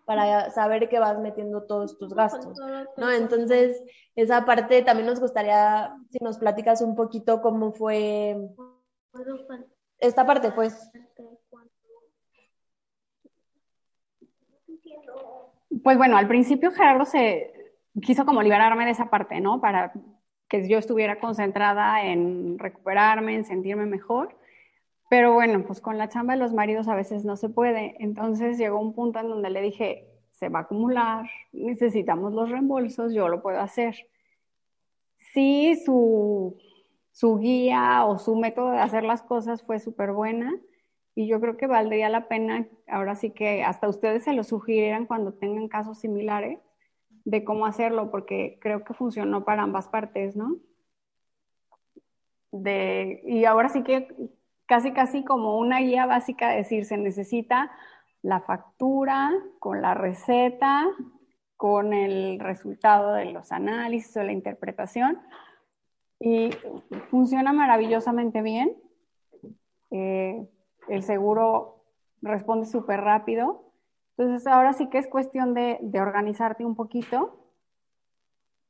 para 0.04 0.50
saber 0.50 0.88
que 0.88 0.98
vas 0.98 1.18
metiendo 1.18 1.62
todos 1.62 1.98
tus 1.98 2.12
gastos, 2.14 2.58
¿no? 2.96 3.10
Entonces, 3.10 3.82
esa 4.16 4.44
parte 4.44 4.82
también 4.82 5.06
nos 5.06 5.20
gustaría, 5.20 5.94
si 6.10 6.18
nos 6.18 6.38
platicas 6.38 6.82
un 6.82 6.96
poquito 6.96 7.40
cómo 7.40 7.72
fue 7.72 8.36
esta 9.98 10.26
parte, 10.26 10.50
pues. 10.52 10.90
Pues 15.82 15.96
bueno, 15.96 16.16
al 16.16 16.28
principio 16.28 16.70
Gerardo 16.72 17.04
se 17.04 17.52
quiso 18.02 18.24
como 18.24 18.42
liberarme 18.42 18.84
de 18.84 18.90
esa 18.90 19.08
parte, 19.08 19.40
¿no? 19.40 19.60
Para 19.60 19.92
que 20.52 20.68
yo 20.68 20.76
estuviera 20.76 21.18
concentrada 21.18 22.04
en 22.04 22.58
recuperarme, 22.58 23.34
en 23.34 23.46
sentirme 23.46 23.86
mejor. 23.86 24.36
Pero 25.08 25.32
bueno, 25.32 25.64
pues 25.64 25.80
con 25.80 25.96
la 25.96 26.10
chamba 26.10 26.34
de 26.34 26.40
los 26.40 26.52
maridos 26.52 26.88
a 26.88 26.94
veces 26.94 27.24
no 27.24 27.38
se 27.38 27.48
puede. 27.48 27.96
Entonces 28.00 28.58
llegó 28.58 28.78
un 28.78 28.94
punto 28.94 29.18
en 29.18 29.30
donde 29.30 29.48
le 29.48 29.62
dije, 29.62 30.10
se 30.30 30.50
va 30.50 30.58
a 30.58 30.62
acumular, 30.62 31.24
necesitamos 31.52 32.34
los 32.34 32.50
reembolsos, 32.50 33.14
yo 33.14 33.28
lo 33.28 33.40
puedo 33.40 33.60
hacer. 33.60 33.96
Sí, 35.32 35.74
su, 35.86 36.58
su 37.12 37.38
guía 37.38 38.04
o 38.04 38.18
su 38.18 38.36
método 38.36 38.72
de 38.72 38.80
hacer 38.80 39.04
las 39.04 39.22
cosas 39.22 39.62
fue 39.62 39.78
súper 39.78 40.12
buena 40.12 40.52
y 41.14 41.28
yo 41.28 41.40
creo 41.40 41.56
que 41.56 41.66
valdría 41.66 42.10
la 42.10 42.28
pena, 42.28 42.68
ahora 42.88 43.14
sí 43.14 43.30
que 43.30 43.62
hasta 43.62 43.88
ustedes 43.88 44.24
se 44.24 44.34
lo 44.34 44.44
sugirieran 44.44 45.06
cuando 45.06 45.32
tengan 45.32 45.68
casos 45.68 45.98
similares 46.00 46.58
de 47.24 47.44
cómo 47.44 47.66
hacerlo, 47.66 48.10
porque 48.10 48.58
creo 48.60 48.84
que 48.84 48.94
funcionó 48.94 49.44
para 49.44 49.62
ambas 49.62 49.88
partes, 49.88 50.36
¿no? 50.36 50.56
De, 52.50 53.22
y 53.24 53.44
ahora 53.44 53.68
sí 53.68 53.82
que 53.82 54.08
casi, 54.66 54.92
casi 54.92 55.24
como 55.24 55.58
una 55.58 55.80
guía 55.80 56.06
básica, 56.06 56.50
decir, 56.50 56.84
se 56.84 56.96
necesita 56.96 57.70
la 58.22 58.40
factura 58.40 59.32
con 59.58 59.82
la 59.82 59.94
receta, 59.94 60.86
con 61.56 61.92
el 61.92 62.40
resultado 62.40 63.12
de 63.12 63.26
los 63.26 63.52
análisis 63.52 64.16
o 64.16 64.22
la 64.22 64.32
interpretación. 64.32 65.20
Y 66.20 66.50
funciona 67.10 67.52
maravillosamente 67.52 68.42
bien. 68.42 68.76
Eh, 69.90 70.48
el 70.88 71.02
seguro 71.02 71.84
responde 72.20 72.66
súper 72.66 73.00
rápido. 73.00 73.71
Entonces 74.16 74.46
ahora 74.46 74.72
sí 74.72 74.88
que 74.88 74.98
es 74.98 75.08
cuestión 75.08 75.54
de, 75.54 75.78
de 75.80 76.00
organizarte 76.00 76.64
un 76.64 76.74
poquito 76.74 77.38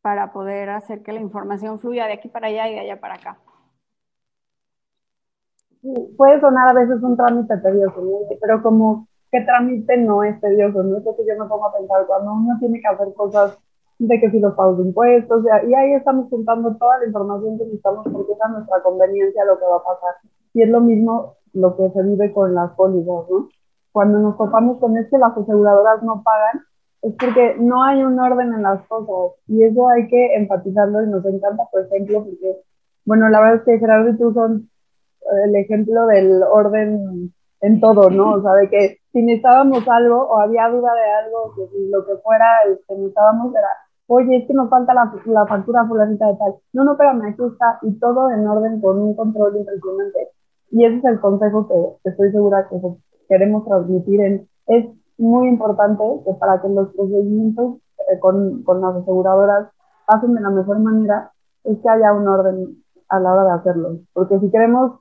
para 0.01 0.33
poder 0.33 0.71
hacer 0.71 1.03
que 1.03 1.13
la 1.13 1.21
información 1.21 1.81
fluya 1.81 2.07
de 2.07 2.15
aquí 2.15 2.29
para 2.29 2.49
allá 2.49 2.69
y 2.69 2.75
de 2.75 2.81
allá 2.81 3.01
para 3.01 3.15
acá 3.15 3.39
puede 6.17 6.41
sonar 6.41 6.69
a 6.69 6.81
veces 6.81 7.03
un 7.03 7.17
trámite 7.17 7.57
tedioso, 7.59 8.03
pero 8.41 8.63
como 8.63 9.09
qué 9.31 9.41
trámite 9.41 9.97
no 9.97 10.23
es 10.23 10.41
tedioso, 10.41 10.83
¿no? 10.83 10.99
Es 10.99 11.05
lo 11.05 11.17
que 11.17 11.27
yo 11.27 11.43
me 11.43 11.49
pongo 11.49 11.67
a 11.67 11.77
pensar 11.77 12.07
cuando 12.07 12.33
uno 12.35 12.57
tiene 12.61 12.81
que 12.81 12.89
hacer 12.89 13.13
cosas 13.15 13.59
de 13.99 14.21
que 14.21 14.31
si 14.31 14.41
los 14.41 14.55
pagos 14.55 14.79
de 14.79 14.85
impuestos, 14.85 15.45
y 15.69 15.75
ahí 15.75 15.93
estamos 15.95 16.29
juntando 16.29 16.77
toda 16.77 16.99
la 16.99 17.07
información 17.07 17.59
que 17.59 17.65
necesitamos 17.65 18.07
porque 18.13 18.33
es 18.33 18.41
a 18.41 18.49
nuestra 18.49 18.83
conveniencia 18.83 19.45
lo 19.45 19.59
que 19.59 19.65
va 19.65 19.77
a 19.77 19.85
pasar. 19.85 20.15
Y 20.55 20.63
es 20.63 20.69
lo 20.69 20.81
mismo 20.81 21.37
lo 21.53 21.77
que 21.77 21.91
se 21.91 22.03
vive 22.03 22.33
con 22.33 22.55
las 22.55 22.73
pólizas, 22.73 23.29
¿no? 23.31 23.49
Cuando 23.93 24.19
nos 24.19 24.37
topamos 24.37 24.79
con 24.79 24.97
es 24.97 25.09
que 25.11 25.19
las 25.19 25.37
aseguradoras 25.37 26.03
no 26.03 26.23
pagan, 26.23 26.63
es 27.03 27.15
porque 27.19 27.57
no 27.59 27.83
hay 27.83 28.03
un 28.03 28.19
orden 28.19 28.55
en 28.55 28.63
las 28.63 28.87
cosas. 28.87 29.39
Y 29.47 29.63
eso 29.63 29.89
hay 29.89 30.09
que 30.09 30.35
enfatizarlo 30.37 31.03
y 31.03 31.09
nos 31.09 31.25
encanta, 31.25 31.65
por 31.71 31.83
ejemplo, 31.83 32.25
porque, 32.25 32.57
bueno, 33.05 33.29
la 33.29 33.41
verdad 33.41 33.57
es 33.57 33.63
que 33.63 33.79
Gerardo 33.79 34.11
y 34.11 34.19
tú 34.19 34.33
son 34.33 34.71
el 35.45 35.57
ejemplo 35.57 36.07
del 36.07 36.43
orden 36.43 37.33
en 37.61 37.81
todo, 37.81 38.11
¿no? 38.11 38.35
O 38.35 38.43
sea, 38.43 38.55
de 38.55 38.69
que 38.69 38.99
si 39.13 39.23
necesitábamos 39.23 39.87
algo 39.89 40.23
o 40.23 40.41
había 40.41 40.69
duda 40.69 40.93
de 40.95 41.11
algo, 41.25 41.55
que 41.55 41.67
si 41.69 41.89
lo 41.91 42.05
que 42.05 42.17
fuera, 42.17 42.47
este, 42.69 42.95
necesitábamos 42.95 43.55
era, 43.55 43.69
oye, 44.09 44.37
es 44.37 44.47
que 44.47 44.55
nos 44.55 44.69
falta 44.69 44.95
la, 44.95 45.13
la 45.27 45.47
factura 45.47 45.87
fulanita 45.87 46.27
de 46.27 46.37
tal. 46.37 46.55
No, 46.73 46.85
no, 46.85 46.97
pero 46.97 47.15
me 47.15 47.31
está, 47.31 47.79
y 47.83 47.99
todo 47.99 48.31
en 48.31 48.47
orden 48.47 48.81
con 48.81 49.01
un 49.01 49.15
control 49.15 49.57
impresionante. 49.57 50.29
Y 50.71 50.85
ese 50.85 50.99
es 50.99 51.05
el 51.05 51.21
consejo 51.21 51.69
que, 51.69 52.11
estoy 52.11 52.33
segura 52.33 52.67
que 52.69 52.81
queremos 53.33 53.65
transmitir. 53.65 54.21
En, 54.21 54.49
es 54.67 54.87
muy 55.17 55.49
importante 55.49 56.05
que 56.27 56.35
para 56.35 56.61
que 56.61 56.69
los 56.69 56.93
procedimientos 56.95 57.79
eh, 58.11 58.19
con, 58.19 58.62
con 58.62 58.83
las 58.83 58.95
aseguradoras 58.97 59.69
pasen 60.07 60.35
de 60.35 60.41
la 60.43 60.51
mejor 60.51 60.79
manera, 60.81 61.33
es 61.65 61.79
que 61.79 61.89
haya 61.89 62.12
un 62.12 62.29
orden 62.29 62.77
a 63.09 63.21
la 63.21 63.33
hora 63.33 63.45
de 63.45 63.61
hacerlo. 63.61 63.99
Porque 64.12 64.39
si 64.39 64.51
queremos 64.51 65.01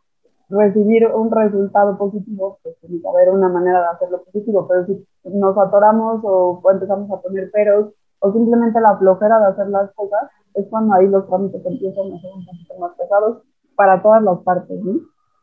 recibir 0.50 1.08
un 1.08 1.32
resultado 1.32 1.98
positivo, 1.98 2.60
pues 2.64 2.76
tiene 2.80 3.02
que 3.02 3.08
haber 3.08 3.30
una 3.30 3.50
manera 3.50 3.82
de 3.82 3.88
hacerlo 3.88 4.24
positivo, 4.24 4.68
pero 4.68 4.86
si 4.86 5.06
nos 5.26 5.58
atoramos 5.58 6.22
o, 6.24 6.62
empezamos 6.72 7.10
a 7.12 7.22
poner 7.22 7.50
peros 7.52 7.94
o 8.20 8.32
simplemente 8.32 8.80
la 8.80 8.98
flojera 8.98 9.40
de 9.40 9.46
hacer 9.48 9.68
las 9.68 9.92
cosas, 9.94 10.30
es 10.54 10.68
cuando 10.70 10.94
ahí 10.94 11.08
los 11.08 11.28
trámites 11.28 11.66
empiezan 11.66 12.14
a 12.14 12.22
ser 12.22 12.32
un 12.36 12.46
poquito 12.46 12.80
más 12.80 12.92
pesados 12.96 13.44
para 13.76 14.02
todas 14.02 14.22
las 14.24 14.40
partes. 14.40 14.80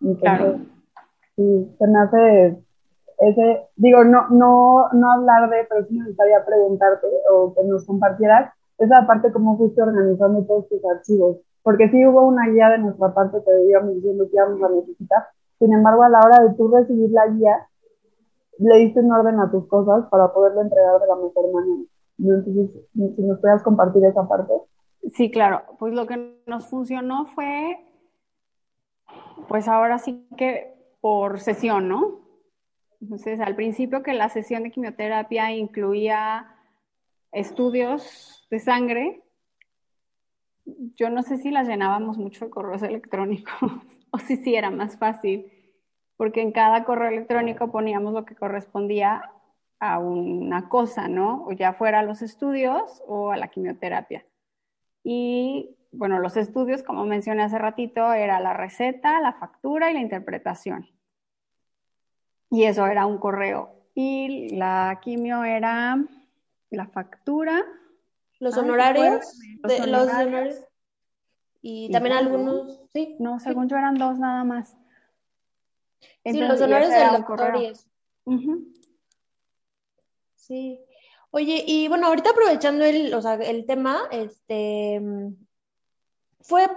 Entonces, 0.01 0.61
sí, 1.35 1.75
se 1.79 1.87
me 1.87 1.99
hace 1.99 2.63
ese, 3.19 3.69
digo, 3.77 4.05
no, 4.05 4.29
no, 4.31 4.89
no 4.93 5.11
hablar 5.11 5.51
de, 5.51 5.67
pero 5.69 5.87
sí 5.87 5.99
me 5.99 6.07
gustaría 6.07 6.45
preguntarte 6.45 7.07
o 7.33 7.55
que 7.55 7.65
nos 7.65 7.85
compartieras 7.85 8.53
esa 8.79 9.07
parte 9.07 9.33
cómo 9.33 9.57
fuiste 9.57 9.83
organizando 9.83 10.45
todos 10.45 10.69
tus 10.69 10.85
archivos 10.85 11.39
porque 11.69 11.91
sí 11.91 12.07
hubo 12.07 12.27
una 12.27 12.49
guía 12.49 12.71
de 12.71 12.79
nuestra 12.79 13.13
parte 13.13 13.43
que 13.45 13.51
debíamos 13.51 13.97
diciendo 13.97 14.25
que 14.25 14.37
íbamos 14.37 14.63
a 14.63 14.75
necesitar. 14.75 15.27
Sin 15.59 15.71
embargo, 15.71 16.03
a 16.03 16.09
la 16.09 16.21
hora 16.21 16.43
de 16.45 16.55
tú 16.55 16.69
recibir 16.69 17.11
la 17.11 17.27
guía, 17.27 17.69
le 18.59 18.77
diste 18.79 19.01
un 19.01 19.13
orden 19.13 19.39
a 19.39 19.51
tus 19.51 19.67
cosas 19.67 20.07
para 20.11 20.33
poderlo 20.33 20.63
entregar 20.63 20.99
de 20.99 21.07
la 21.07 21.17
mejor 21.17 21.53
manera. 21.53 21.83
Entonces, 22.19 22.71
si 22.95 23.23
nos 23.23 23.39
puedas 23.41 23.63
compartir 23.63 24.03
esa 24.05 24.27
parte. 24.27 24.55
Sí, 25.13 25.31
claro. 25.31 25.61
Pues 25.79 25.93
lo 25.93 26.07
que 26.07 26.41
nos 26.47 26.67
funcionó 26.67 27.27
fue, 27.27 27.77
pues 29.49 29.69
ahora 29.69 29.99
sí 29.99 30.27
que 30.39 30.75
por 31.03 31.39
sesión, 31.39 31.87
¿no? 31.87 32.18
Entonces, 33.01 33.41
al 33.41 33.55
principio 33.55 34.03
que 34.03 34.13
la 34.13 34.29
sesión 34.29 34.65
de 34.65 34.71
quimioterapia 34.71 35.53
incluía 35.53 36.55
estudios 37.33 38.47
de 38.51 38.59
sangre, 38.59 39.23
yo 40.97 41.09
no 41.11 41.23
sé 41.23 41.39
si 41.39 41.51
las 41.51 41.69
llenábamos 41.69 42.19
mucho 42.19 42.47
de 42.47 42.51
correos 42.51 42.83
electrónicos 42.83 43.55
o 44.11 44.19
si 44.19 44.37
sí 44.37 44.55
era 44.55 44.71
más 44.71 44.99
fácil, 44.99 45.53
porque 46.17 46.43
en 46.43 46.53
cada 46.53 46.85
correo 46.85 47.09
electrónico 47.09 47.71
poníamos 47.71 48.13
lo 48.13 48.25
que 48.25 48.35
correspondía 48.35 49.31
a 49.81 49.99
una 50.01 50.69
cosa, 50.69 51.07
¿no? 51.07 51.45
O 51.47 51.53
ya 51.53 51.73
fuera 51.73 52.01
a 52.01 52.03
los 52.03 52.23
estudios 52.23 53.03
o 53.07 53.31
a 53.31 53.37
la 53.37 53.49
quimioterapia. 53.49 54.27
Y 55.05 55.77
bueno, 55.93 56.19
los 56.19 56.37
estudios, 56.37 56.83
como 56.83 57.05
mencioné 57.07 57.45
hace 57.45 57.59
ratito, 57.59 58.13
era 58.13 58.41
la 58.41 58.55
receta, 58.55 59.21
la 59.21 59.35
factura 59.35 59.91
y 59.91 59.95
la 59.95 60.01
interpretación. 60.01 60.89
Y 62.51 62.65
eso 62.65 62.87
era 62.87 63.07
un 63.07 63.19
correo. 63.19 63.75
Y 63.95 64.57
la 64.57 65.01
quimio 65.03 65.45
era 65.45 65.99
la 66.71 66.87
factura, 66.87 67.65
los 68.39 68.57
honorarios, 68.57 69.39
los, 69.63 69.81
honorarios. 69.81 70.57
Y, 71.61 71.91
también 71.91 72.17
algunos, 72.17 72.81
sí. 72.93 73.17
No, 73.19 73.41
según 73.41 73.69
yo 73.69 73.77
eran 73.77 73.97
dos 73.97 74.19
nada 74.19 74.45
más. 74.45 74.77
sí, 76.25 76.41
los 76.41 76.61
honorarios 76.61 76.91
del 76.91 77.23
doctor 77.23 77.57
y 77.57 77.67
eso. 77.67 77.89
Sí. 80.37 80.81
Oye, 81.31 81.63
y 81.67 81.89
bueno, 81.89 82.07
ahorita 82.07 82.31
aprovechando 82.31 82.85
el, 82.85 83.13
o 83.13 83.21
sea, 83.21 83.35
el 83.35 83.67
tema, 83.67 84.01
este, 84.11 85.03
fue 86.41 86.69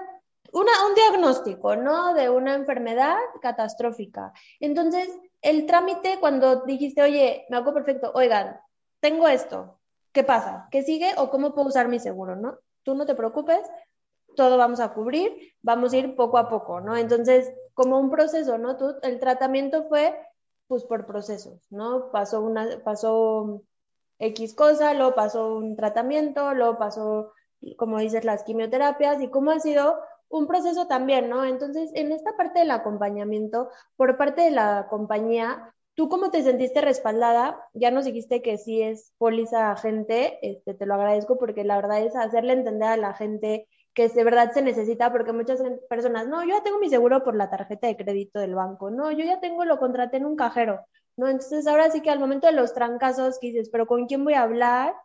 un 0.51 0.65
diagnóstico, 0.95 1.75
¿no? 1.75 2.13
De 2.13 2.29
una 2.29 2.55
enfermedad 2.55 3.17
catastrófica. 3.41 4.33
Entonces, 4.59 5.09
el 5.41 5.65
trámite, 5.65 6.19
cuando 6.19 6.61
dijiste, 6.61 7.01
oye, 7.01 7.45
me 7.49 7.57
hago 7.57 7.73
perfecto, 7.73 8.11
oigan, 8.13 8.59
tengo 8.99 9.27
esto, 9.27 9.79
¿qué 10.11 10.23
pasa? 10.23 10.67
¿Qué 10.71 10.83
sigue 10.83 11.13
o 11.17 11.29
cómo 11.29 11.53
puedo 11.53 11.67
usar 11.67 11.87
mi 11.87 11.99
seguro, 11.99 12.35
no? 12.35 12.57
Tú 12.83 12.95
no 12.95 13.05
te 13.05 13.15
preocupes, 13.15 13.61
todo 14.35 14.57
vamos 14.57 14.79
a 14.79 14.93
cubrir, 14.93 15.53
vamos 15.61 15.93
a 15.93 15.97
ir 15.97 16.15
poco 16.15 16.37
a 16.37 16.49
poco, 16.49 16.81
¿no? 16.81 16.95
Entonces, 16.95 17.51
como 17.73 17.99
un 17.99 18.09
proceso, 18.09 18.57
¿no? 18.57 18.77
Tú, 18.77 18.95
el 19.01 19.19
tratamiento 19.19 19.87
fue, 19.87 20.17
pues, 20.67 20.83
por 20.83 21.05
procesos, 21.05 21.65
¿no? 21.69 22.11
Pasó 22.11 22.41
una, 22.41 22.81
pasó 22.83 23.63
X 24.19 24.53
cosa, 24.53 24.93
luego 24.93 25.15
pasó 25.15 25.55
un 25.55 25.75
tratamiento, 25.75 26.53
luego 26.53 26.77
pasó, 26.77 27.33
como 27.77 27.99
dices, 27.99 28.23
las 28.23 28.43
quimioterapias 28.43 29.21
y 29.21 29.29
cómo 29.29 29.51
ha 29.51 29.59
sido 29.59 29.99
un 30.31 30.47
proceso 30.47 30.87
también, 30.87 31.29
¿no? 31.29 31.45
Entonces, 31.45 31.91
en 31.93 32.11
esta 32.11 32.35
parte 32.35 32.59
del 32.59 32.71
acompañamiento, 32.71 33.69
por 33.95 34.17
parte 34.17 34.41
de 34.43 34.51
la 34.51 34.87
compañía, 34.89 35.73
¿tú 35.95 36.09
cómo 36.09 36.31
te 36.31 36.43
sentiste 36.43 36.81
respaldada? 36.81 37.59
Ya 37.73 37.91
nos 37.91 38.05
dijiste 38.05 38.41
que 38.41 38.57
sí 38.57 38.81
es 38.81 39.13
póliza 39.17 39.75
gente, 39.75 40.39
este, 40.41 40.73
te 40.73 40.85
lo 40.85 40.95
agradezco 40.95 41.37
porque 41.37 41.63
la 41.63 41.75
verdad 41.75 42.01
es 42.01 42.15
hacerle 42.15 42.53
entender 42.53 42.89
a 42.89 42.97
la 42.97 43.13
gente 43.13 43.67
que 43.93 44.07
de 44.07 44.23
verdad 44.23 44.51
se 44.53 44.61
necesita, 44.61 45.11
porque 45.11 45.33
muchas 45.33 45.61
personas, 45.89 46.27
no, 46.27 46.41
yo 46.43 46.49
ya 46.49 46.63
tengo 46.63 46.79
mi 46.79 46.89
seguro 46.89 47.23
por 47.23 47.35
la 47.35 47.49
tarjeta 47.49 47.87
de 47.87 47.97
crédito 47.97 48.39
del 48.39 48.55
banco, 48.55 48.89
no, 48.89 49.11
yo 49.11 49.25
ya 49.25 49.41
tengo, 49.41 49.65
lo 49.65 49.79
contraté 49.79 50.17
en 50.17 50.25
un 50.25 50.37
cajero, 50.37 50.85
¿no? 51.17 51.27
Entonces 51.27 51.67
ahora 51.67 51.91
sí 51.91 52.01
que 52.01 52.09
al 52.09 52.19
momento 52.19 52.47
de 52.47 52.53
los 52.53 52.73
trancazos 52.73 53.37
que 53.39 53.47
dices, 53.47 53.69
pero 53.69 53.87
¿con 53.87 54.07
quién 54.07 54.23
voy 54.23 54.33
a 54.35 54.43
hablar? 54.43 54.95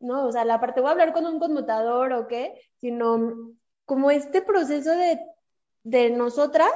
¿No? 0.00 0.26
O 0.26 0.32
sea, 0.32 0.44
la 0.44 0.60
parte, 0.60 0.80
¿voy 0.80 0.88
a 0.88 0.92
hablar 0.92 1.12
con 1.12 1.26
un 1.26 1.38
conmutador 1.38 2.12
o 2.12 2.26
qué? 2.26 2.60
Sino 2.80 3.54
como 3.86 4.10
este 4.10 4.42
proceso 4.42 4.90
de, 4.90 5.20
de 5.84 6.10
nosotras, 6.10 6.70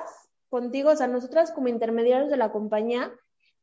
contigo, 0.48 0.90
o 0.90 0.96
sea, 0.96 1.06
nosotras 1.06 1.52
como 1.52 1.68
intermediarios 1.68 2.30
de 2.30 2.36
la 2.36 2.52
compañía, 2.52 3.12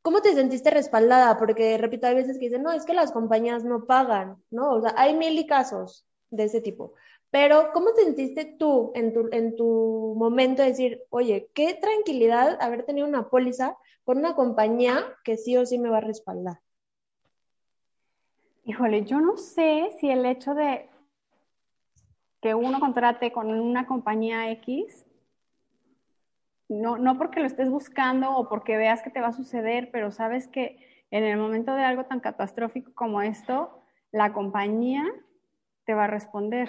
¿cómo 0.02 0.22
te 0.22 0.34
sentiste 0.34 0.70
respaldada? 0.70 1.36
Porque, 1.36 1.76
repito, 1.78 2.06
hay 2.06 2.14
veces 2.14 2.38
que 2.38 2.46
dicen, 2.46 2.62
no, 2.62 2.72
es 2.72 2.84
que 2.84 2.94
las 2.94 3.12
compañías 3.12 3.64
no 3.64 3.84
pagan, 3.84 4.42
¿no? 4.50 4.72
O 4.72 4.80
sea, 4.80 4.94
hay 4.96 5.14
mil 5.14 5.46
casos 5.46 6.06
de 6.30 6.44
ese 6.44 6.60
tipo. 6.60 6.94
Pero, 7.30 7.72
¿cómo 7.72 7.92
te 7.92 8.04
sentiste 8.04 8.56
tú 8.58 8.90
en 8.94 9.12
tu, 9.12 9.28
en 9.32 9.54
tu 9.54 10.14
momento 10.16 10.62
de 10.62 10.68
decir, 10.68 11.02
oye, 11.10 11.50
qué 11.54 11.74
tranquilidad 11.74 12.56
haber 12.60 12.84
tenido 12.84 13.06
una 13.06 13.28
póliza 13.28 13.76
con 14.04 14.18
una 14.18 14.34
compañía 14.34 15.04
que 15.24 15.36
sí 15.36 15.56
o 15.56 15.66
sí 15.66 15.78
me 15.78 15.90
va 15.90 15.98
a 15.98 16.02
respaldar? 16.02 16.60
Híjole, 18.64 19.04
yo 19.04 19.20
no 19.20 19.36
sé 19.36 19.90
si 20.00 20.10
el 20.10 20.24
hecho 20.24 20.54
de 20.54 20.88
que 22.40 22.54
uno 22.54 22.80
contrate 22.80 23.32
con 23.32 23.50
una 23.50 23.86
compañía 23.86 24.50
X, 24.52 25.06
no, 26.68 26.98
no 26.98 27.16
porque 27.16 27.40
lo 27.40 27.46
estés 27.46 27.70
buscando 27.70 28.36
o 28.36 28.48
porque 28.48 28.76
veas 28.76 29.02
que 29.02 29.10
te 29.10 29.20
va 29.20 29.28
a 29.28 29.32
suceder, 29.32 29.90
pero 29.90 30.10
sabes 30.10 30.48
que 30.48 30.78
en 31.10 31.24
el 31.24 31.38
momento 31.38 31.74
de 31.74 31.84
algo 31.84 32.04
tan 32.04 32.20
catastrófico 32.20 32.92
como 32.94 33.22
esto, 33.22 33.82
la 34.12 34.32
compañía 34.32 35.04
te 35.84 35.94
va 35.94 36.04
a 36.04 36.08
responder. 36.08 36.68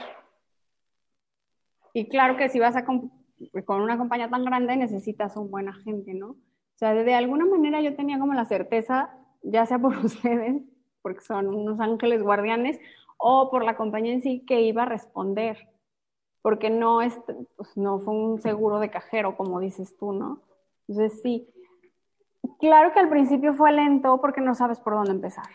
Y 1.93 2.07
claro 2.07 2.37
que 2.37 2.49
si 2.49 2.59
vas 2.59 2.75
a 2.75 2.85
con 2.85 3.81
una 3.81 3.97
compañía 3.97 4.29
tan 4.29 4.45
grande 4.45 4.75
necesitas 4.75 5.35
un 5.35 5.51
buen 5.51 5.69
agente, 5.69 6.13
¿no? 6.13 6.29
O 6.29 6.77
sea, 6.79 6.93
de 6.93 7.13
alguna 7.13 7.45
manera 7.45 7.81
yo 7.81 7.95
tenía 7.95 8.19
como 8.19 8.33
la 8.33 8.45
certeza, 8.45 9.13
ya 9.43 9.65
sea 9.65 9.79
por 9.79 9.97
ustedes, 10.05 10.61
porque 11.01 11.21
son 11.21 11.47
unos 11.47 11.79
ángeles 11.79 12.23
guardianes, 12.23 12.79
o 13.19 13.51
por 13.51 13.63
la 13.63 13.75
compañía 13.75 14.13
en 14.13 14.23
sí 14.23 14.45
que 14.47 14.61
iba 14.61 14.83
a 14.83 14.85
responder, 14.85 15.67
porque 16.41 16.69
no, 16.69 17.01
es, 17.01 17.19
pues, 17.57 17.77
no 17.77 17.99
fue 17.99 18.13
un 18.13 18.41
seguro 18.41 18.79
de 18.79 18.89
cajero, 18.89 19.35
como 19.35 19.59
dices 19.59 19.95
tú, 19.97 20.13
¿no? 20.13 20.41
Entonces 20.87 21.21
sí, 21.21 21.47
claro 22.59 22.93
que 22.93 22.99
al 22.99 23.09
principio 23.09 23.53
fue 23.53 23.71
lento 23.73 24.19
porque 24.21 24.41
no 24.41 24.55
sabes 24.55 24.79
por 24.79 24.93
dónde 24.93 25.11
empezar. 25.11 25.49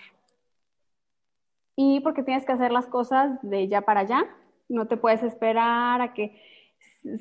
Y 1.75 2.01
porque 2.01 2.23
tienes 2.23 2.45
que 2.45 2.53
hacer 2.53 2.71
las 2.71 2.87
cosas 2.87 3.41
de 3.43 3.67
ya 3.67 3.81
para 3.81 4.01
allá, 4.01 4.25
no 4.69 4.87
te 4.87 4.97
puedes 4.97 5.23
esperar 5.23 6.01
a 6.03 6.15
que 6.15 6.41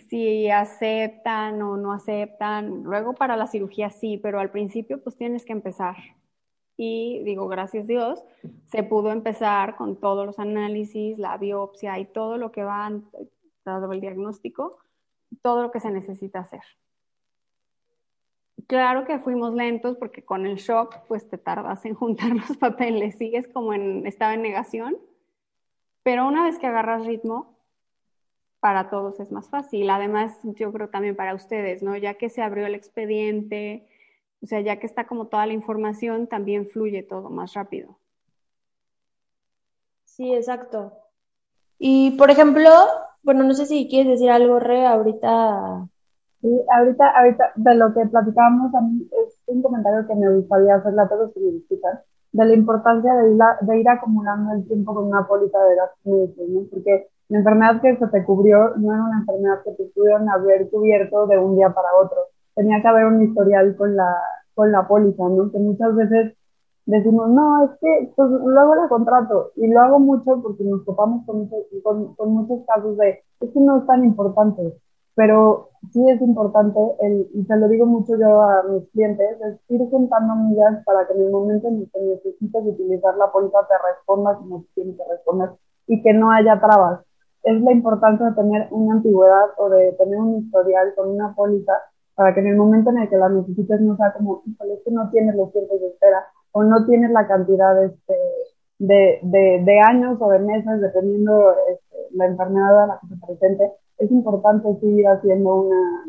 si 0.09 0.49
aceptan 0.49 1.61
o 1.61 1.77
no 1.77 1.93
aceptan. 1.93 2.83
Luego 2.83 3.13
para 3.13 3.37
la 3.37 3.47
cirugía 3.47 3.89
sí, 3.89 4.17
pero 4.17 4.39
al 4.39 4.51
principio 4.51 5.01
pues 5.01 5.15
tienes 5.15 5.45
que 5.45 5.53
empezar. 5.53 5.95
Y 6.75 7.23
digo, 7.23 7.47
gracias 7.47 7.85
Dios, 7.87 8.23
se 8.67 8.83
pudo 8.83 9.11
empezar 9.11 9.75
con 9.75 9.95
todos 9.95 10.25
los 10.25 10.39
análisis, 10.39 11.17
la 11.19 11.37
biopsia 11.37 11.99
y 11.99 12.05
todo 12.05 12.37
lo 12.37 12.51
que 12.51 12.63
va 12.63 12.91
dado 13.63 13.91
el 13.91 14.01
diagnóstico, 14.01 14.79
todo 15.41 15.61
lo 15.61 15.71
que 15.71 15.79
se 15.79 15.91
necesita 15.91 16.39
hacer. 16.39 16.63
Claro 18.67 19.05
que 19.05 19.19
fuimos 19.19 19.53
lentos 19.53 19.97
porque 19.97 20.23
con 20.23 20.45
el 20.45 20.55
shock 20.55 20.99
pues 21.07 21.29
te 21.29 21.37
tardas 21.37 21.85
en 21.85 21.93
juntar 21.95 22.31
los 22.31 22.57
papeles, 22.57 23.17
sigues 23.17 23.47
como 23.47 23.73
en 23.73 24.07
estaba 24.07 24.33
en 24.33 24.41
negación 24.41 24.97
pero 26.03 26.27
una 26.27 26.43
vez 26.43 26.59
que 26.59 26.67
agarras 26.67 27.05
ritmo, 27.05 27.57
para 28.59 28.89
todos 28.89 29.19
es 29.19 29.31
más 29.31 29.49
fácil. 29.49 29.89
Además, 29.89 30.37
yo 30.43 30.71
creo 30.71 30.89
también 30.89 31.15
para 31.15 31.33
ustedes, 31.33 31.81
¿no? 31.81 31.97
Ya 31.97 32.13
que 32.13 32.29
se 32.29 32.41
abrió 32.41 32.65
el 32.65 32.75
expediente, 32.75 33.87
o 34.43 34.45
sea, 34.45 34.59
ya 34.59 34.77
que 34.77 34.85
está 34.85 35.07
como 35.07 35.27
toda 35.27 35.45
la 35.45 35.53
información, 35.53 36.27
también 36.27 36.67
fluye 36.67 37.01
todo 37.01 37.29
más 37.29 37.53
rápido. 37.53 37.97
Sí, 40.03 40.33
exacto. 40.35 40.91
Y, 41.79 42.11
por 42.17 42.29
ejemplo, 42.29 42.69
bueno, 43.23 43.43
no 43.45 43.53
sé 43.53 43.65
si 43.65 43.87
quieres 43.87 44.11
decir 44.11 44.29
algo, 44.29 44.59
Re, 44.59 44.85
ahorita. 44.85 45.87
Sí, 46.41 46.49
ahorita, 46.75 47.09
ahorita, 47.09 47.53
de 47.55 47.75
lo 47.75 47.93
que 47.93 48.05
platicábamos, 48.05 48.75
a 48.75 48.81
mí 48.81 49.07
es 49.25 49.41
un 49.45 49.61
comentario 49.61 50.05
que 50.05 50.15
me 50.15 50.35
gustaría 50.35 50.75
hacerle 50.75 51.01
a 51.01 51.07
todos 51.07 51.33
que 51.33 51.39
de 52.33 52.45
la 52.45 52.53
importancia 52.53 53.13
de 53.13 53.79
ir, 53.79 53.87
acumulando 53.87 54.53
el 54.55 54.67
tiempo 54.67 54.93
con 54.93 55.05
una 55.05 55.25
póliza 55.25 55.57
de 55.63 55.75
gastos 55.75 56.37
¿no? 56.49 56.65
Porque 56.69 57.07
la 57.29 57.37
enfermedad 57.37 57.81
que 57.81 57.95
se 57.95 58.07
te 58.07 58.25
cubrió 58.25 58.75
no 58.75 58.93
era 58.93 59.03
una 59.03 59.19
enfermedad 59.19 59.63
que 59.63 59.71
te 59.71 59.85
pudieron 59.85 60.27
haber 60.29 60.69
cubierto 60.69 61.27
de 61.27 61.37
un 61.37 61.55
día 61.55 61.69
para 61.69 61.95
otro. 61.95 62.32
Tenía 62.55 62.81
que 62.81 62.87
haber 62.87 63.05
un 63.05 63.21
historial 63.23 63.75
con 63.75 63.95
la, 63.95 64.15
con 64.53 64.71
la 64.71 64.87
póliza, 64.87 65.27
¿no? 65.29 65.51
Que 65.51 65.59
muchas 65.59 65.95
veces 65.95 66.33
decimos, 66.85 67.29
no, 67.29 67.65
es 67.65 67.71
que 67.79 68.11
pues, 68.15 68.29
luego 68.29 68.75
la 68.75 68.87
contrato. 68.89 69.51
Y 69.55 69.67
lo 69.67 69.81
hago 69.81 69.99
mucho 69.99 70.41
porque 70.41 70.63
nos 70.63 70.85
topamos 70.85 71.25
con, 71.25 71.49
con, 71.83 72.15
con 72.15 72.29
muchos 72.31 72.65
casos 72.67 72.97
de, 72.97 73.23
es 73.39 73.51
que 73.51 73.59
no 73.59 73.77
es 73.77 73.87
tan 73.87 74.03
importante 74.03 74.73
pero 75.15 75.69
sí 75.91 76.09
es 76.09 76.21
importante, 76.21 76.79
el, 77.01 77.29
y 77.33 77.43
se 77.45 77.55
lo 77.57 77.67
digo 77.67 77.85
mucho 77.85 78.17
yo 78.17 78.41
a 78.41 78.63
mis 78.63 78.89
clientes, 78.91 79.37
es 79.41 79.59
ir 79.69 79.81
juntando 79.89 80.35
millas 80.35 80.83
para 80.85 81.05
que 81.07 81.13
en 81.13 81.21
el 81.21 81.31
momento 81.31 81.67
en 81.67 81.81
el 81.81 81.91
que 81.91 82.01
necesites 82.01 82.65
utilizar 82.65 83.15
la 83.17 83.31
póliza 83.31 83.59
te 83.67 83.75
responda 83.89 84.35
como 84.35 84.65
tienes 84.73 84.97
que 84.97 85.03
responder 85.09 85.51
y 85.87 86.01
que 86.01 86.13
no 86.13 86.31
haya 86.31 86.59
trabas. 86.59 87.01
Es 87.43 87.61
la 87.61 87.73
importancia 87.73 88.27
de 88.27 88.35
tener 88.35 88.67
una 88.71 88.95
antigüedad 88.95 89.49
o 89.57 89.69
de 89.69 89.91
tener 89.93 90.17
un 90.17 90.37
historial 90.37 90.93
con 90.95 91.09
una 91.09 91.35
póliza 91.35 91.73
para 92.15 92.33
que 92.33 92.41
en 92.41 92.47
el 92.47 92.57
momento 92.57 92.89
en 92.91 92.99
el 92.99 93.09
que 93.09 93.17
la 93.17 93.29
necesites 93.29 93.81
no 93.81 93.95
sea 93.97 94.13
como, 94.13 94.43
es 94.45 94.79
que 94.85 94.91
no 94.91 95.09
tienes 95.09 95.35
los 95.35 95.51
tiempos 95.51 95.79
de 95.79 95.87
espera 95.87 96.25
o 96.51 96.63
no 96.63 96.85
tienes 96.85 97.11
la 97.11 97.27
cantidad 97.27 97.83
este, 97.83 98.15
de, 98.79 99.19
de, 99.23 99.63
de 99.63 99.79
años 99.79 100.17
o 100.19 100.29
de 100.29 100.39
meses, 100.39 100.81
dependiendo 100.81 101.53
este, 101.69 101.97
la 102.11 102.27
enfermedad 102.27 102.83
a 102.83 102.87
la 102.87 102.99
que 102.99 103.07
se 103.07 103.25
presente, 103.25 103.71
es 103.97 104.11
importante 104.11 104.67
seguir 104.79 105.07
haciendo 105.07 105.63
una, 105.63 106.05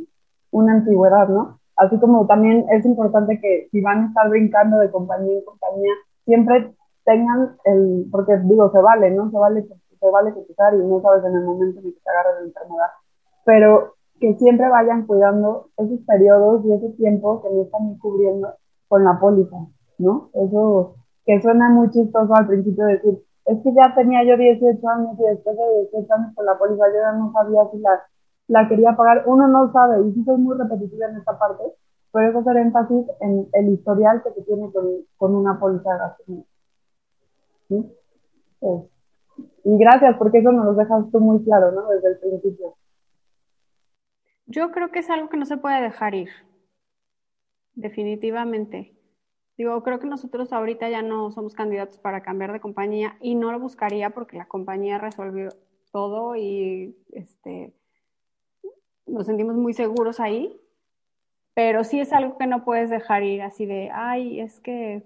una 0.51 0.73
antigüedad, 0.75 1.29
¿no? 1.29 1.61
Así 1.77 1.99
como 1.99 2.27
también 2.27 2.67
es 2.71 2.85
importante 2.85 3.41
que 3.41 3.69
si 3.71 3.81
van 3.81 4.05
a 4.05 4.07
estar 4.09 4.29
brincando 4.29 4.79
de 4.79 4.91
compañía 4.91 5.39
en 5.39 5.45
compañía, 5.45 5.93
siempre 6.25 6.75
tengan 7.05 7.57
el, 7.65 8.07
porque 8.11 8.37
digo, 8.45 8.71
se 8.71 8.79
vale, 8.79 9.11
¿no? 9.11 9.31
Se 9.31 9.37
vale, 9.37 9.67
se 9.99 10.11
vale 10.11 10.33
cotizar 10.33 10.75
y 10.75 10.79
no 10.79 11.01
sabes 11.01 11.25
en 11.25 11.35
el 11.35 11.45
momento 11.45 11.81
en 11.81 11.87
que 11.87 12.01
te 12.01 12.11
agarre 12.11 12.41
la 12.41 12.47
enfermedad, 12.47 12.91
pero 13.45 13.95
que 14.21 14.35
siempre 14.37 14.69
vayan 14.69 15.07
cuidando 15.07 15.69
esos 15.77 16.01
periodos 16.07 16.65
y 16.65 16.73
ese 16.73 16.91
tiempo 16.91 17.43
que 17.43 17.51
no 17.51 17.63
están 17.63 17.99
cubriendo 17.99 18.55
con 18.89 19.05
la 19.05 19.19
póliza, 19.19 19.57
¿no? 19.99 20.31
Eso 20.35 20.95
que 21.25 21.41
suena 21.41 21.71
muy 21.71 21.91
chistoso 21.91 22.35
al 22.35 22.47
principio 22.47 22.85
decir, 22.85 23.23
es 23.47 23.63
que 23.63 23.75
ya 23.75 23.95
tenía 23.95 24.25
yo 24.25 24.37
18 24.37 24.89
años 24.89 25.19
y 25.19 25.23
después 25.23 25.57
de 25.57 25.89
18 25.93 26.15
años 26.15 26.35
con 26.35 26.47
la 26.47 26.59
póliza 26.59 26.85
yo 26.89 27.01
ya 27.01 27.13
no 27.13 27.33
sabía 27.33 27.71
si 27.71 27.79
la, 27.79 28.03
la 28.49 28.69
quería 28.69 28.97
pagar. 28.97 29.25
Uno 29.27 29.49
no 29.49 29.73
sabe, 29.73 30.07
y 30.07 30.13
sí 30.13 30.25
soy 30.25 30.39
muy 30.39 30.57
repetitiva 30.57 31.09
en 31.09 31.17
esta 31.17 31.39
parte, 31.39 31.65
pero 32.13 32.31
es 32.31 32.37
hacer 32.37 32.57
énfasis 32.57 33.07
en 33.21 33.49
el 33.53 33.69
historial 33.71 34.23
que 34.23 34.33
se 34.33 34.43
tiene 34.43 34.73
con, 34.73 34.87
con 35.17 35.35
una 35.35 35.59
póliza 35.59 35.93
de 35.93 35.99
gasolina. 35.99 36.45
¿Sí? 37.69 37.93
Pues, 38.61 38.85
y 39.65 39.79
gracias, 39.79 40.17
porque 40.19 40.39
eso 40.39 40.53
nos 40.53 40.67
lo 40.67 40.75
dejas 40.75 41.11
tú 41.11 41.21
muy 41.21 41.43
claro, 41.45 41.73
¿no? 41.73 41.89
Desde 41.89 42.09
el 42.09 42.19
principio. 42.19 42.75
Yo 44.47 44.71
creo 44.73 44.91
que 44.91 44.99
es 44.99 45.11
algo 45.11 45.29
que 45.29 45.37
no 45.37 45.47
se 45.47 45.57
puede 45.57 45.81
dejar 45.81 46.15
ir, 46.15 46.31
definitivamente. 47.75 48.95
Digo, 49.57 49.83
creo 49.83 50.01
que 50.01 50.07
nosotros 50.07 50.53
ahorita 50.53 50.89
ya 50.89 51.03
no 51.03 51.31
somos 51.31 51.55
candidatos 51.55 51.99
para 51.99 52.23
cambiar 52.23 52.53
de 52.53 52.61
compañía 52.61 53.17
y 53.21 53.37
no 53.37 53.53
lo 53.53 53.61
buscaría 53.61 54.11
porque 54.11 54.37
la 54.37 54.47
compañía 54.47 54.99
resolvió 54.99 55.51
todo 55.93 56.35
y 56.35 56.97
este, 57.13 57.73
nos 59.07 59.27
sentimos 59.27 59.55
muy 59.55 59.73
seguros 59.73 60.19
ahí, 60.19 60.61
pero 61.55 61.85
sí 61.85 62.01
es 62.01 62.13
algo 62.13 62.37
que 62.37 62.49
no 62.49 62.65
puedes 62.65 62.91
dejar 62.91 63.23
ir 63.23 63.43
así 63.43 63.65
de, 63.65 63.91
ay, 63.93 64.41
es 64.41 64.61
que 64.61 65.05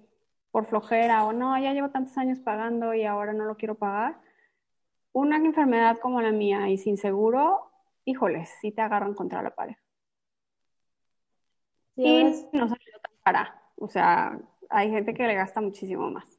por 0.51 0.65
flojera 0.65 1.25
o 1.25 1.33
no, 1.35 1.59
ya 1.59 1.75
llevo 1.75 1.91
tantos 1.91 2.17
años 2.17 2.41
pagando 2.41 2.95
y 2.95 3.05
ahora 3.05 3.35
no 3.35 3.45
lo 3.45 3.57
quiero 3.57 3.75
pagar. 3.75 4.19
Una 5.13 5.37
enfermedad 5.37 5.99
como 5.99 6.23
la 6.23 6.33
mía 6.33 6.71
y 6.71 6.79
sin 6.79 6.97
seguro, 6.97 7.68
híjoles, 8.09 8.49
sí 8.61 8.73
te 8.73 8.81
agarran 8.83 9.15
contra 9.15 9.43
la 9.43 9.51
pared. 9.51 9.77
y 11.97 12.23
no 12.53 12.69
salió 12.69 13.01
tan 13.03 13.13
cara. 13.25 13.63
O 13.77 13.89
sea, 13.89 14.39
hay 14.71 14.91
gente 14.91 15.15
que 15.15 15.27
le 15.27 15.35
gasta 15.35 15.61
muchísimo 15.61 16.11
más. 16.11 16.39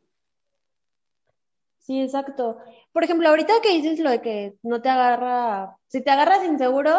Sí, 1.79 2.01
exacto. 2.01 2.60
Por 2.93 3.03
ejemplo, 3.03 3.27
ahorita 3.29 3.53
que 3.62 3.73
dices 3.73 3.99
lo 3.99 4.10
de 4.10 4.21
que 4.21 4.58
no 4.63 4.82
te 4.82 4.89
agarra, 4.89 5.77
si 5.88 6.01
te 6.01 6.12
agarras 6.12 6.45
inseguro, 6.45 6.91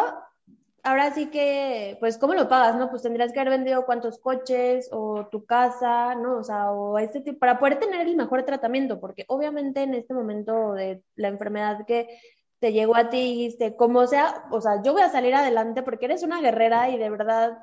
ahora 0.83 1.11
sí 1.13 1.27
que, 1.27 1.97
pues, 1.99 2.17
¿cómo 2.17 2.33
lo 2.33 2.49
pagas, 2.49 2.75
no? 2.75 2.89
Pues 2.89 3.01
tendrías 3.01 3.31
que 3.31 3.39
haber 3.39 3.57
vendido 3.57 3.85
cuántos 3.85 4.19
coches 4.19 4.89
o 4.91 5.27
tu 5.27 5.45
casa, 5.45 6.15
¿no? 6.15 6.37
O 6.37 6.43
sea, 6.43 6.71
o 6.71 6.99
este 6.99 7.21
tipo, 7.21 7.39
para 7.39 7.59
poder 7.59 7.79
tener 7.79 8.07
el 8.07 8.15
mejor 8.15 8.43
tratamiento, 8.43 8.99
porque 8.99 9.25
obviamente 9.27 9.83
en 9.83 9.93
este 9.95 10.13
momento 10.13 10.73
de 10.73 11.03
la 11.15 11.29
enfermedad 11.29 11.85
que 11.85 12.19
te 12.61 12.71
llegó 12.71 12.95
a 12.95 13.09
ti, 13.09 13.17
dijiste, 13.17 13.75
como 13.75 14.05
sea, 14.05 14.45
o 14.51 14.61
sea, 14.61 14.83
yo 14.83 14.93
voy 14.93 15.01
a 15.01 15.09
salir 15.09 15.33
adelante 15.33 15.81
porque 15.81 16.05
eres 16.05 16.21
una 16.21 16.41
guerrera 16.41 16.91
y 16.91 16.97
de 16.99 17.09
verdad, 17.09 17.57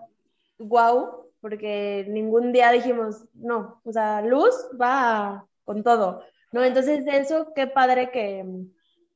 wow, 0.58 1.30
porque 1.40 2.04
ningún 2.08 2.50
día 2.52 2.72
dijimos, 2.72 3.24
no, 3.32 3.80
o 3.84 3.92
sea, 3.92 4.22
luz 4.22 4.52
va 4.78 5.46
con 5.64 5.84
todo, 5.84 6.24
¿no? 6.50 6.64
Entonces, 6.64 7.04
eso, 7.06 7.52
qué 7.54 7.68
padre 7.68 8.10
que, 8.10 8.44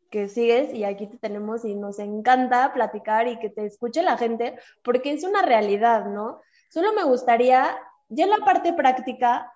que 0.09 0.29
sigues 0.29 0.73
y 0.73 0.85
aquí 0.85 1.09
te 1.09 1.19
tenemos 1.19 1.65
y 1.65 1.75
nos 1.75 1.99
encanta 1.99 2.73
platicar 2.73 3.27
y 3.27 3.41
que 3.41 3.51
te 3.51 3.67
escuche 3.67 4.05
la 4.05 4.17
gente, 4.17 4.57
porque 4.85 5.11
es 5.11 5.25
una 5.25 5.43
realidad, 5.43 6.07
¿no? 6.07 6.41
Solo 6.69 6.93
me 6.93 7.03
gustaría, 7.03 7.77
ya 8.09 8.25
en 8.25 8.31
la 8.31 8.45
parte 8.45 8.73
práctica, 8.73 9.53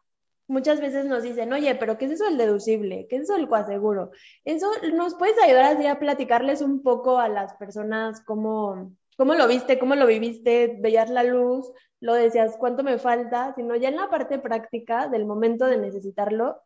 muchas 0.49 0.81
veces 0.81 1.07
nos 1.07 1.23
dicen, 1.23 1.53
oye, 1.53 1.75
pero 1.75 1.99
¿qué 1.99 2.07
es 2.07 2.13
eso 2.13 2.25
del 2.25 2.39
deducible? 2.39 3.07
¿Qué 3.09 3.17
es 3.17 3.23
eso 3.23 3.35
del 3.35 3.49
coaseguro? 3.49 4.11
Eso 4.45 4.71
nos 4.95 5.15
puedes 5.15 5.39
ayudar 5.43 5.77
así 5.77 5.87
a 5.87 5.99
platicarles 5.99 6.63
un 6.63 6.83
poco 6.83 7.19
a 7.19 7.29
las 7.29 7.55
personas 7.55 8.23
cómo, 8.25 8.93
cómo 9.17 9.35
lo 9.35 9.49
viste, 9.49 9.79
cómo 9.79 9.95
lo 9.95 10.07
viviste, 10.07 10.77
veías 10.81 11.11
la 11.11 11.25
luz, 11.25 11.73
lo 12.01 12.15
decías, 12.15 12.57
cuánto 12.59 12.83
me 12.83 12.99
falta, 12.99 13.55
sino 13.55 13.75
ya 13.77 13.89
en 13.89 13.97
la 13.97 14.11
parte 14.11 14.39
práctica 14.39 15.09
del 15.09 15.27
momento 15.27 15.67
de 15.67 15.79
necesitarlo, 15.79 16.63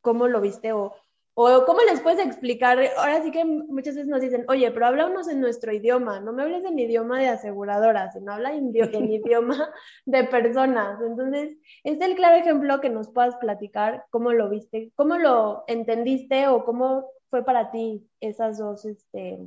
cómo 0.00 0.28
lo 0.28 0.40
viste 0.40 0.72
o, 0.72 0.94
o 1.34 1.64
cómo 1.64 1.80
les 1.82 2.00
puedes 2.00 2.24
explicar. 2.24 2.78
Ahora 2.96 3.22
sí 3.22 3.30
que 3.30 3.44
muchas 3.44 3.94
veces 3.94 4.08
nos 4.08 4.20
dicen, 4.20 4.44
oye, 4.48 4.70
pero 4.70 4.86
háblanos 4.86 5.28
en 5.28 5.40
nuestro 5.40 5.72
idioma, 5.72 6.20
no 6.20 6.32
me 6.32 6.42
hables 6.42 6.64
en 6.64 6.78
idioma 6.78 7.20
de 7.20 7.28
aseguradora, 7.28 8.10
sino 8.12 8.32
habla 8.32 8.52
en, 8.52 8.72
en 8.74 9.12
idioma 9.12 9.70
de 10.06 10.24
personas. 10.24 11.00
Entonces, 11.00 11.56
es 11.84 12.00
el 12.00 12.14
claro 12.14 12.36
ejemplo 12.36 12.80
que 12.80 12.90
nos 12.90 13.10
puedas 13.10 13.36
platicar 13.36 14.04
cómo 14.10 14.32
lo 14.32 14.48
viste, 14.48 14.92
cómo 14.96 15.18
lo 15.18 15.64
entendiste 15.66 16.48
o 16.48 16.64
cómo 16.64 17.06
fue 17.30 17.44
para 17.44 17.70
ti 17.70 18.08
esas 18.20 18.58
dos 18.58 18.84
este, 18.84 19.38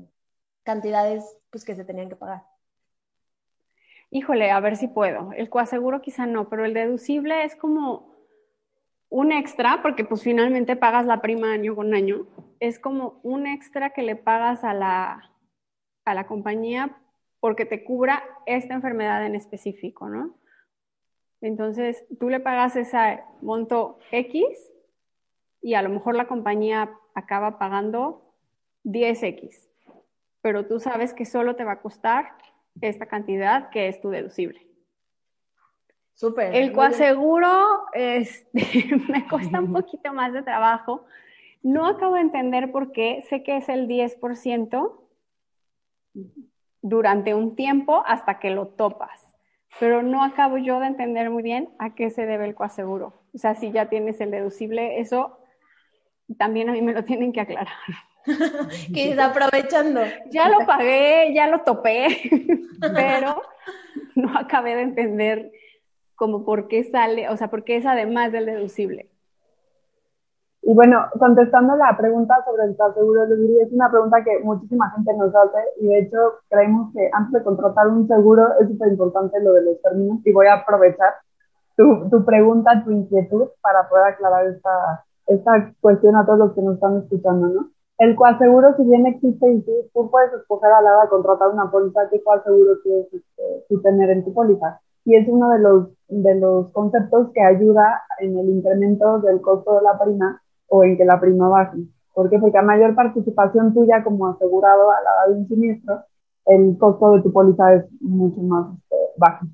cantidades 0.63 1.38
pues, 1.50 1.65
que 1.65 1.76
se 1.76 1.84
tenían 1.84 2.10
que 2.10 2.15
pagar. 2.15 2.43
Híjole, 4.10 4.52
a 4.52 4.60
ver 4.60 4.78
si 4.78 4.88
puedo. 4.88 5.32
El 5.34 5.50
coaseguro 5.50 6.02
quizá 6.02 6.28
no, 6.28 6.48
pero 6.48 6.65
el 6.65 6.74
deducible 6.74 7.43
es 7.46 7.56
como 7.56 8.12
un 9.13 9.32
extra, 9.32 9.84
porque 9.84 10.04
pues 10.04 10.23
finalmente 10.23 10.76
pagas 10.76 11.06
la 11.06 11.21
prima 11.21 11.54
año 11.54 11.76
con 11.76 11.93
año. 11.93 12.26
Es 12.60 12.80
como 12.80 13.19
un 13.21 13.45
extra 13.45 13.91
que 13.91 14.02
le 14.02 14.15
pagas 14.15 14.63
a 14.63 14.73
la, 14.73 15.32
a 16.04 16.15
la 16.15 16.26
compañía 16.26 16.97
porque 17.39 17.67
te 17.67 17.84
cubra 17.84 18.23
esta 18.47 18.73
enfermedad 18.73 19.23
en 19.23 19.36
específico, 19.36 20.10
¿no? 20.10 20.36
Entonces, 21.41 22.04
tú 22.19 22.28
le 22.30 22.39
pagas 22.39 22.76
ese 22.76 23.19
monto 23.43 23.99
X 24.10 24.47
y 25.62 25.76
a 25.76 25.84
lo 25.84 25.89
mejor 25.89 26.15
la 26.15 26.26
compañía 26.26 26.89
acaba 27.13 27.60
pagando 27.60 28.34
10X, 28.84 29.69
pero 30.41 30.65
tú 30.65 30.80
sabes 30.80 31.13
que 31.13 31.26
solo 31.26 31.56
te 31.56 31.65
va 31.65 31.73
a 31.73 31.82
costar 31.82 32.34
esta 32.82 33.06
cantidad 33.06 33.69
que 33.69 33.89
es 33.89 34.02
tu 34.02 34.10
deducible. 34.10 34.72
Súper. 36.13 36.56
El 36.56 36.71
coaseguro 36.71 37.86
este, 37.93 38.86
me 39.10 39.28
cuesta 39.28 39.60
un 39.60 39.73
poquito 39.73 40.13
más 40.13 40.34
de 40.34 40.43
trabajo. 40.43 41.06
No 41.62 41.88
acabo 41.88 42.15
de 42.15 42.21
entender 42.21 42.71
por 42.71 42.91
qué. 42.91 43.23
Sé 43.30 43.43
que 43.43 43.58
es 43.58 43.69
el 43.69 43.88
10% 43.88 44.99
durante 46.82 47.34
un 47.34 47.56
tiempo 47.56 48.04
hasta 48.06 48.39
que 48.39 48.52
lo 48.52 48.67
topas, 48.67 49.34
pero 49.80 50.04
no 50.04 50.23
acabo 50.23 50.58
yo 50.58 50.80
de 50.80 50.88
entender 50.88 51.30
muy 51.30 51.41
bien 51.41 51.69
a 51.80 51.95
qué 51.95 52.10
se 52.10 52.26
debe 52.26 52.45
el 52.45 52.56
coaseguro. 52.56 53.23
O 53.34 53.38
sea, 53.38 53.56
si 53.56 53.71
ya 53.71 53.88
tienes 53.88 54.21
el 54.21 54.30
deducible, 54.30 54.99
eso 54.99 55.39
también 56.38 56.69
a 56.69 56.73
mí 56.73 56.82
me 56.82 56.93
lo 56.93 57.06
tienen 57.06 57.32
que 57.32 57.41
aclarar. 57.41 57.73
que 58.93 59.12
está 59.12 59.28
aprovechando. 59.28 60.02
Ya 60.30 60.49
lo 60.49 60.65
pagué, 60.65 61.34
ya 61.34 61.47
lo 61.47 61.62
topé, 61.62 62.08
pero 62.80 63.41
no 64.15 64.38
acabé 64.38 64.76
de 64.76 64.82
entender 64.82 65.52
como 66.15 66.45
por 66.45 66.67
qué 66.67 66.84
sale, 66.84 67.30
o 67.30 67.38
sea, 67.38 67.49
por 67.49 67.63
qué 67.63 67.78
es 67.78 67.86
además 67.86 68.32
del 68.32 68.45
deducible. 68.45 69.10
Y 70.65 70.73
bueno, 70.73 70.97
contestando 71.19 71.76
la 71.76 71.95
pregunta 71.97 72.36
sobre 72.45 72.63
el 72.63 72.78
seguro 72.78 73.23
es 73.26 73.71
una 73.73 73.91
pregunta 73.91 74.23
que 74.23 74.39
muchísima 74.43 74.91
gente 74.91 75.13
nos 75.17 75.36
hace 75.36 75.60
y 75.82 75.88
de 75.88 75.99
hecho 75.99 76.17
creemos 76.47 76.93
que 76.93 77.10
antes 77.12 77.34
de 77.34 77.43
contratar 77.43 77.89
un 77.89 78.08
seguro 78.08 78.47
es 78.62 78.69
súper 78.69 78.88
importante 78.93 79.41
lo 79.41 79.52
de 79.54 79.63
los 79.63 79.82
términos 79.82 80.19
y 80.23 80.32
voy 80.32 80.47
a 80.47 80.54
aprovechar 80.54 81.15
tu, 81.76 82.10
tu 82.10 82.23
pregunta, 82.23 82.82
tu 82.86 82.91
inquietud 82.91 83.49
para 83.62 83.89
poder 83.89 84.06
aclarar 84.06 84.47
esta, 84.47 85.04
esta 85.28 85.73
cuestión 85.82 86.15
a 86.15 86.26
todos 86.26 86.39
los 86.39 86.54
que 86.54 86.62
nos 86.62 86.76
están 86.76 86.97
escuchando, 86.97 87.47
¿no? 87.49 87.69
El 87.97 88.15
coaseguro, 88.15 88.76
si 88.76 88.84
bien 88.84 89.06
existe 89.06 89.52
y 89.52 89.62
tú, 89.62 90.10
puedes 90.10 90.34
escoger 90.34 90.71
a 90.71 90.82
la 90.82 90.93
hora 90.93 91.04
de 91.04 91.10
contratar 91.10 91.49
una 91.49 91.69
póliza, 91.69 92.10
¿qué 92.10 92.23
coaseguro 92.23 92.73
quieres 92.82 93.08
este, 93.13 93.78
tener 93.84 94.10
en 94.10 94.26
tu 94.26 94.34
póliza? 94.34 94.80
Y 95.05 95.15
es 95.15 95.27
uno 95.27 95.49
de 95.49 95.59
los, 95.59 95.87
de 96.07 96.35
los 96.35 96.71
conceptos 96.71 97.31
que 97.33 97.41
ayuda 97.41 98.01
en 98.19 98.37
el 98.37 98.49
incremento 98.49 99.19
del 99.19 99.41
costo 99.41 99.75
de 99.75 99.81
la 99.81 99.99
prima 99.99 100.41
o 100.67 100.83
en 100.83 100.97
que 100.97 101.05
la 101.05 101.19
prima 101.19 101.49
baje. 101.49 101.77
¿Por 102.13 102.29
qué? 102.29 102.39
Porque 102.39 102.57
a 102.57 102.61
mayor 102.61 102.95
participación 102.95 103.73
tuya 103.73 104.03
como 104.03 104.27
asegurado 104.27 104.91
a 104.91 105.01
la 105.01 105.11
hora 105.15 105.33
de 105.33 105.39
un 105.39 105.47
siniestro, 105.47 106.01
el 106.45 106.77
costo 106.77 107.13
de 107.13 107.21
tu 107.21 107.31
póliza 107.31 107.73
es 107.73 107.85
mucho 108.01 108.41
más 108.41 108.73
este, 108.73 108.95
bajo. 109.17 109.45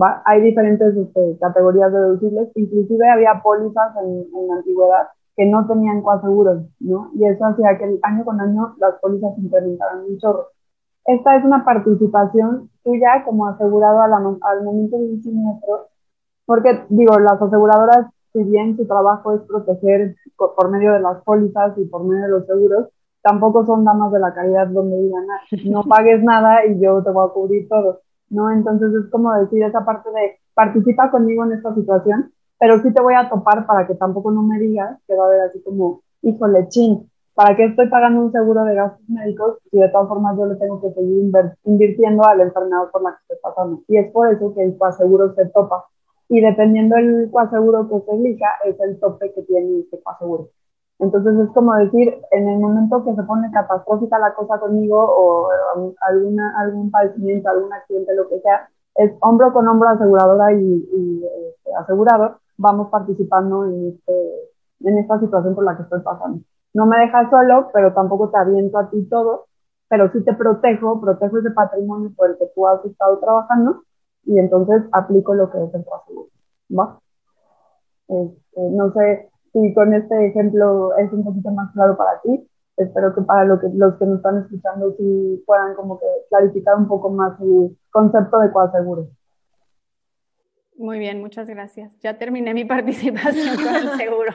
¿va? 0.00 0.22
Hay 0.24 0.40
diferentes 0.40 0.96
este, 0.96 1.38
categorías 1.40 1.92
de 1.92 1.98
deducibles, 1.98 2.48
inclusive 2.54 3.08
había 3.08 3.40
pólizas 3.42 3.94
en, 4.02 4.26
en 4.34 4.48
la 4.48 4.54
antigüedad 4.56 5.08
que 5.36 5.46
no 5.46 5.66
tenían 5.66 6.00
coaseguros, 6.00 6.62
¿no? 6.80 7.10
Y 7.14 7.26
eso 7.26 7.44
hacía 7.44 7.76
que 7.76 7.98
año 8.02 8.24
con 8.24 8.40
año 8.40 8.74
las 8.78 8.94
pólizas 9.00 9.34
se 9.34 9.42
incrementaran 9.42 10.04
un 10.08 10.18
chorro. 10.18 10.48
Esta 11.06 11.36
es 11.36 11.44
una 11.44 11.64
participación 11.64 12.70
tuya 12.82 13.24
como 13.24 13.46
asegurado 13.46 14.00
al 14.02 14.64
momento 14.64 14.98
de 14.98 15.04
un 15.04 15.22
siniestro, 15.22 15.88
porque 16.44 16.84
digo, 16.88 17.18
las 17.18 17.40
aseguradoras, 17.40 18.06
si 18.32 18.42
bien 18.44 18.76
su 18.76 18.86
trabajo 18.86 19.32
es 19.34 19.42
proteger 19.42 20.16
por 20.36 20.70
medio 20.70 20.92
de 20.92 21.00
las 21.00 21.22
pólizas 21.22 21.76
y 21.78 21.84
por 21.86 22.04
medio 22.04 22.24
de 22.24 22.30
los 22.30 22.46
seguros, 22.46 22.88
tampoco 23.22 23.64
son 23.64 23.84
damas 23.84 24.12
de 24.12 24.20
la 24.20 24.34
caridad 24.34 24.68
donde 24.68 24.96
digan, 24.98 25.24
ah, 25.30 25.56
no 25.64 25.82
pagues 25.88 26.22
nada 26.22 26.64
y 26.66 26.80
yo 26.80 27.02
te 27.02 27.10
voy 27.10 27.26
a 27.26 27.32
cubrir 27.32 27.68
todo, 27.68 28.00
¿no? 28.30 28.50
Entonces 28.50 28.92
es 28.92 29.10
como 29.10 29.32
decir 29.34 29.62
esa 29.62 29.84
parte 29.84 30.10
de 30.10 30.38
participa 30.54 31.10
conmigo 31.10 31.44
en 31.44 31.52
esta 31.52 31.74
situación 31.74 32.32
pero 32.58 32.80
sí 32.82 32.92
te 32.92 33.02
voy 33.02 33.14
a 33.14 33.28
topar 33.28 33.66
para 33.66 33.86
que 33.86 33.94
tampoco 33.94 34.30
no 34.30 34.42
me 34.42 34.58
digas 34.58 34.98
que 35.06 35.14
va 35.14 35.24
a 35.24 35.28
haber 35.28 35.40
así 35.42 35.62
como, 35.62 36.02
híjole, 36.22 36.68
chin, 36.68 37.10
¿para 37.36 37.54
qué 37.54 37.66
estoy 37.66 37.88
pagando 37.88 38.22
un 38.22 38.32
seguro 38.32 38.64
de 38.64 38.74
gastos 38.74 39.06
médicos 39.08 39.58
si 39.70 39.78
de 39.78 39.90
todas 39.90 40.08
formas 40.08 40.38
yo 40.38 40.46
le 40.46 40.56
tengo 40.56 40.80
que 40.80 40.90
seguir 40.94 41.30
invirtiendo 41.64 42.24
a 42.24 42.34
la 42.34 42.44
enfermedad 42.44 42.90
por 42.90 43.02
la 43.02 43.10
que 43.10 43.34
estoy 43.34 43.36
pasando? 43.42 43.82
Y 43.88 43.98
es 43.98 44.10
por 44.10 44.32
eso 44.32 44.54
que 44.54 44.64
el 44.64 44.78
coaseguro 44.78 45.34
se 45.34 45.44
topa. 45.50 45.84
Y 46.30 46.40
dependiendo 46.40 46.96
del 46.96 47.30
coaseguro 47.30 47.90
que 47.90 48.00
se 48.00 48.16
elija, 48.16 48.46
es 48.64 48.80
el 48.80 48.98
tope 48.98 49.34
que 49.34 49.42
tiene 49.42 49.80
este 49.80 50.00
coaseguro. 50.02 50.48
Entonces 50.98 51.38
es 51.38 51.50
como 51.50 51.74
decir, 51.74 52.16
en 52.30 52.48
el 52.48 52.58
momento 52.58 53.04
que 53.04 53.14
se 53.14 53.22
pone 53.24 53.50
catastrófica 53.52 54.18
la 54.18 54.32
cosa 54.32 54.58
conmigo 54.58 54.98
o 54.98 55.50
alguna, 56.00 56.58
algún 56.58 56.90
padecimiento, 56.90 57.50
algún 57.50 57.70
accidente, 57.70 58.14
lo 58.14 58.30
que 58.30 58.40
sea, 58.40 58.66
es 58.94 59.12
hombro 59.20 59.52
con 59.52 59.68
hombro 59.68 59.90
aseguradora 59.90 60.54
y, 60.54 60.88
y 60.90 61.22
este, 61.22 61.74
asegurado 61.74 62.38
vamos 62.56 62.88
participando 62.88 63.66
en, 63.66 63.88
este, 63.88 64.14
en 64.80 64.98
esta 64.98 65.20
situación 65.20 65.54
por 65.54 65.64
la 65.64 65.76
que 65.76 65.82
estoy 65.82 66.00
pasando. 66.00 66.40
No 66.76 66.84
me 66.84 66.98
dejas 66.98 67.30
solo, 67.30 67.70
pero 67.72 67.94
tampoco 67.94 68.28
te 68.28 68.36
aviento 68.36 68.76
a 68.76 68.90
ti 68.90 69.02
todo, 69.08 69.46
pero 69.88 70.12
sí 70.12 70.22
te 70.22 70.34
protejo, 70.34 71.00
protejo 71.00 71.38
ese 71.38 71.50
patrimonio 71.52 72.12
por 72.14 72.28
el 72.28 72.36
que 72.36 72.44
tú 72.54 72.66
has 72.66 72.84
estado 72.84 73.18
trabajando 73.18 73.82
y 74.24 74.38
entonces 74.38 74.82
aplico 74.92 75.32
lo 75.32 75.50
que 75.50 75.56
es 75.56 75.74
el 75.74 75.84
seguro. 75.84 76.28
¿Va? 76.78 77.00
Este, 78.08 78.60
no 78.72 78.92
sé 78.92 79.30
si 79.54 79.72
con 79.72 79.94
este 79.94 80.26
ejemplo 80.26 80.94
es 80.98 81.10
un 81.14 81.24
poquito 81.24 81.50
más 81.50 81.72
claro 81.72 81.96
para 81.96 82.20
ti. 82.20 82.46
Espero 82.76 83.14
que 83.14 83.22
para 83.22 83.46
lo 83.46 83.58
que, 83.58 83.68
los 83.72 83.94
que 83.94 84.04
nos 84.04 84.18
están 84.18 84.42
escuchando 84.42 84.94
sí 84.98 85.42
puedan 85.46 85.76
como 85.76 85.98
que 85.98 86.06
clarificar 86.28 86.76
un 86.76 86.88
poco 86.88 87.08
más 87.08 87.40
el 87.40 87.74
concepto 87.90 88.38
de 88.40 88.52
coaseguro. 88.52 89.06
Muy 90.76 90.98
bien, 90.98 91.22
muchas 91.22 91.48
gracias. 91.48 91.98
Ya 92.00 92.18
terminé 92.18 92.52
mi 92.52 92.64
participación 92.66 93.56
con 93.56 93.74
el 93.76 93.88
seguro. 93.96 94.32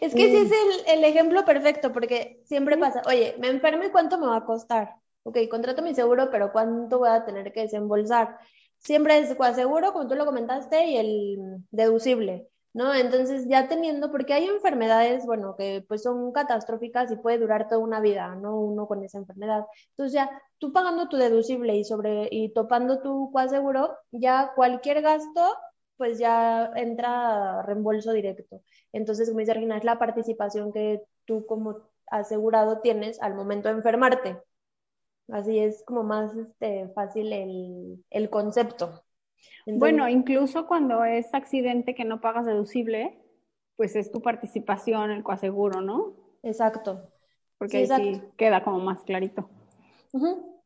Es 0.00 0.14
que 0.14 0.28
sí 0.28 0.36
es 0.36 0.50
el, 0.86 0.98
el, 0.98 1.04
ejemplo 1.04 1.44
perfecto, 1.44 1.92
porque 1.92 2.40
siempre 2.44 2.76
pasa, 2.76 3.02
oye, 3.06 3.36
me 3.38 3.48
enfermo 3.48 3.84
y 3.84 3.90
cuánto 3.90 4.18
me 4.18 4.26
va 4.26 4.36
a 4.36 4.44
costar. 4.44 4.96
Ok, 5.22 5.38
contrato 5.50 5.82
mi 5.82 5.94
seguro, 5.94 6.30
pero 6.30 6.52
cuánto 6.52 6.98
voy 6.98 7.08
a 7.08 7.24
tener 7.24 7.52
que 7.52 7.62
desembolsar. 7.62 8.38
Siempre 8.78 9.18
es 9.18 9.34
coaseguro, 9.34 9.92
como 9.92 10.08
tú 10.08 10.14
lo 10.14 10.26
comentaste, 10.26 10.84
y 10.86 10.96
el 10.96 11.38
deducible. 11.70 12.48
¿no? 12.74 12.92
Entonces 12.92 13.46
ya 13.48 13.68
teniendo, 13.68 14.10
porque 14.10 14.34
hay 14.34 14.46
enfermedades, 14.46 15.24
bueno, 15.26 15.54
que 15.56 15.84
pues 15.88 16.02
son 16.02 16.32
catastróficas 16.32 17.10
y 17.10 17.16
puede 17.16 17.38
durar 17.38 17.68
toda 17.68 17.78
una 17.80 18.00
vida, 18.00 18.34
¿no? 18.34 18.58
Uno 18.60 18.86
con 18.88 19.02
esa 19.04 19.18
enfermedad. 19.18 19.64
Entonces 19.90 20.12
ya 20.12 20.30
tú 20.58 20.72
pagando 20.72 21.08
tu 21.08 21.16
deducible 21.16 21.76
y 21.76 21.84
sobre 21.84 22.28
y 22.30 22.52
topando 22.52 23.00
tu 23.00 23.32
seguro, 23.48 23.96
ya 24.10 24.52
cualquier 24.56 25.02
gasto 25.02 25.56
pues 25.96 26.18
ya 26.18 26.70
entra 26.76 27.62
reembolso 27.62 28.12
directo. 28.12 28.62
Entonces, 28.92 29.28
como 29.28 29.40
dice 29.40 29.54
Regina, 29.54 29.76
es 29.76 29.84
la 29.84 29.98
participación 29.98 30.72
que 30.72 31.02
tú 31.24 31.46
como 31.46 31.90
asegurado 32.06 32.80
tienes 32.80 33.20
al 33.22 33.34
momento 33.34 33.68
de 33.68 33.76
enfermarte. 33.76 34.38
Así 35.28 35.58
es 35.58 35.82
como 35.86 36.02
más 36.02 36.34
este, 36.36 36.88
fácil 36.94 37.32
el, 37.32 38.04
el 38.10 38.30
concepto 38.30 39.04
bueno, 39.66 40.08
incluso 40.08 40.66
cuando 40.66 41.04
es 41.04 41.32
accidente 41.34 41.94
que 41.94 42.04
no 42.04 42.20
pagas 42.20 42.46
deducible, 42.46 43.18
pues 43.76 43.96
es 43.96 44.12
tu 44.12 44.20
participación, 44.20 45.10
el 45.10 45.22
coaseguro, 45.22 45.80
¿no? 45.80 46.14
Exacto. 46.42 47.10
Porque 47.58 47.78
ahí 47.78 47.86
sí 47.86 48.22
queda 48.36 48.62
como 48.62 48.78
más 48.80 49.02
clarito. 49.04 49.48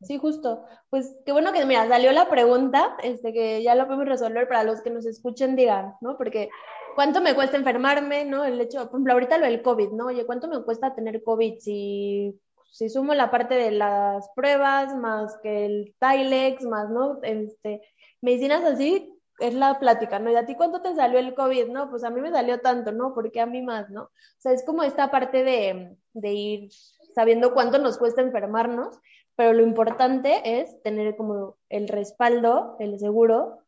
Sí, 0.01 0.17
justo. 0.17 0.63
Pues 0.89 1.15
qué 1.25 1.31
bueno 1.31 1.51
que, 1.51 1.65
mira, 1.65 1.87
salió 1.87 2.11
la 2.11 2.29
pregunta, 2.29 2.95
este, 3.03 3.33
que 3.33 3.61
ya 3.63 3.75
lo 3.75 3.85
podemos 3.85 4.07
resolver 4.07 4.47
para 4.47 4.63
los 4.63 4.81
que 4.81 4.89
nos 4.91 5.05
escuchen, 5.05 5.55
digan, 5.55 5.95
¿no? 6.01 6.17
Porque 6.17 6.49
¿cuánto 6.95 7.21
me 7.21 7.35
cuesta 7.35 7.57
enfermarme, 7.57 8.25
no? 8.25 8.45
El 8.45 8.61
hecho, 8.61 8.79
por 8.85 8.95
ejemplo, 8.95 9.13
ahorita 9.13 9.37
lo 9.37 9.45
del 9.45 9.61
COVID, 9.61 9.89
¿no? 9.91 10.07
Oye, 10.07 10.25
¿cuánto 10.25 10.47
me 10.47 10.63
cuesta 10.63 10.95
tener 10.95 11.23
COVID? 11.23 11.59
Si, 11.59 12.39
si 12.71 12.89
sumo 12.89 13.13
la 13.13 13.31
parte 13.31 13.55
de 13.55 13.71
las 13.71 14.29
pruebas, 14.35 14.95
más 14.95 15.37
que 15.43 15.65
el 15.65 15.95
Tilex, 15.99 16.63
más, 16.63 16.89
¿no? 16.89 17.19
Este, 17.23 17.81
medicinas 18.21 18.63
así 18.63 19.15
es 19.39 19.53
la 19.53 19.79
plática, 19.79 20.19
¿no? 20.19 20.31
¿Y 20.31 20.35
a 20.35 20.45
ti 20.45 20.55
cuánto 20.55 20.81
te 20.81 20.95
salió 20.95 21.19
el 21.19 21.33
COVID? 21.33 21.67
No, 21.67 21.89
pues 21.89 22.03
a 22.03 22.09
mí 22.09 22.21
me 22.21 22.31
salió 22.31 22.59
tanto, 22.61 22.91
¿no? 22.91 23.13
¿Por 23.13 23.31
qué 23.31 23.41
a 23.41 23.45
mí 23.45 23.61
más, 23.61 23.89
no? 23.89 24.03
O 24.03 24.11
sea, 24.37 24.51
es 24.53 24.63
como 24.65 24.83
esta 24.83 25.11
parte 25.11 25.43
de, 25.43 25.97
de 26.13 26.33
ir 26.33 26.69
sabiendo 27.15 27.53
cuánto 27.53 27.79
nos 27.79 27.97
cuesta 27.97 28.21
enfermarnos, 28.21 28.99
pero 29.39 29.53
lo 29.53 29.63
importante 29.63 30.59
es 30.59 30.83
tener 30.83 31.15
como 31.15 31.55
el 31.69 31.87
respaldo, 31.87 32.75
el 32.77 32.99
seguro, 32.99 33.59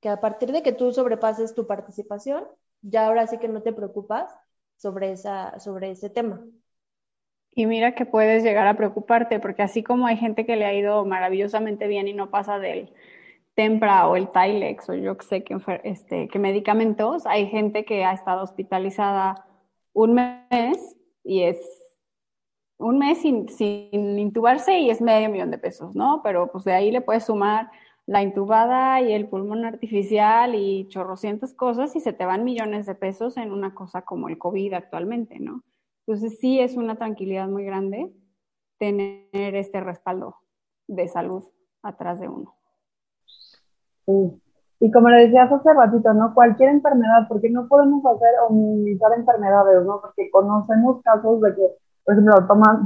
que 0.00 0.08
a 0.08 0.20
partir 0.20 0.50
de 0.50 0.64
que 0.64 0.72
tú 0.72 0.92
sobrepases 0.92 1.54
tu 1.54 1.68
participación, 1.68 2.42
ya 2.80 3.06
ahora 3.06 3.28
sí 3.28 3.38
que 3.38 3.46
no 3.46 3.62
te 3.62 3.72
preocupas 3.72 4.36
sobre, 4.76 5.12
esa, 5.12 5.60
sobre 5.60 5.92
ese 5.92 6.10
tema. 6.10 6.44
Y 7.52 7.66
mira 7.66 7.94
que 7.94 8.04
puedes 8.04 8.42
llegar 8.42 8.66
a 8.66 8.76
preocuparte, 8.76 9.38
porque 9.38 9.62
así 9.62 9.84
como 9.84 10.08
hay 10.08 10.16
gente 10.16 10.44
que 10.44 10.56
le 10.56 10.64
ha 10.64 10.74
ido 10.74 11.04
maravillosamente 11.04 11.86
bien 11.86 12.08
y 12.08 12.14
no 12.14 12.28
pasa 12.32 12.58
del 12.58 12.92
Tempra 13.54 14.08
o 14.08 14.16
el 14.16 14.28
Tylex 14.32 14.90
o 14.90 14.94
yo 14.94 15.16
que 15.16 15.24
sé 15.24 15.44
qué, 15.44 15.56
este, 15.84 16.28
medicamentos, 16.36 17.26
hay 17.26 17.46
gente 17.46 17.84
que 17.84 18.04
ha 18.04 18.12
estado 18.12 18.42
hospitalizada 18.42 19.46
un 19.92 20.14
mes 20.14 20.96
y 21.22 21.44
es 21.44 21.81
un 22.82 22.98
mes 22.98 23.18
sin, 23.20 23.46
intubarse 24.18 24.78
y 24.78 24.90
es 24.90 25.00
medio 25.00 25.30
millón 25.30 25.50
de 25.50 25.58
pesos, 25.58 25.94
¿no? 25.94 26.20
Pero 26.22 26.50
pues 26.50 26.64
de 26.64 26.72
ahí 26.72 26.90
le 26.90 27.00
puedes 27.00 27.24
sumar 27.24 27.70
la 28.06 28.22
intubada 28.22 29.00
y 29.00 29.12
el 29.12 29.28
pulmón 29.28 29.64
artificial 29.64 30.54
y 30.54 30.88
chorrocientas 30.88 31.54
cosas 31.54 31.94
y 31.96 32.00
se 32.00 32.12
te 32.12 32.26
van 32.26 32.44
millones 32.44 32.86
de 32.86 32.94
pesos 32.94 33.36
en 33.36 33.52
una 33.52 33.74
cosa 33.74 34.02
como 34.02 34.28
el 34.28 34.38
COVID 34.38 34.74
actualmente, 34.74 35.38
¿no? 35.38 35.62
Entonces 36.06 36.38
sí 36.40 36.58
es 36.58 36.76
una 36.76 36.96
tranquilidad 36.96 37.48
muy 37.48 37.64
grande 37.64 38.12
tener 38.78 39.54
este 39.54 39.80
respaldo 39.80 40.36
de 40.88 41.06
salud 41.06 41.44
atrás 41.82 42.18
de 42.20 42.28
uno. 42.28 42.56
Y 44.80 44.90
como 44.90 45.08
le 45.10 45.26
decías 45.26 45.50
hace 45.52 45.72
ratito, 45.72 46.12
¿no? 46.12 46.34
Cualquier 46.34 46.70
enfermedad, 46.70 47.28
porque 47.28 47.48
no 47.50 47.68
podemos 47.68 48.04
hacer 48.04 48.34
o 48.48 48.52
minimizar 48.52 49.12
enfermedades, 49.12 49.84
¿no? 49.84 50.00
Porque 50.00 50.28
conocemos 50.32 51.00
casos 51.02 51.40
de 51.40 51.54
que, 51.54 51.62
por 52.04 52.14
ejemplo, 52.14 52.34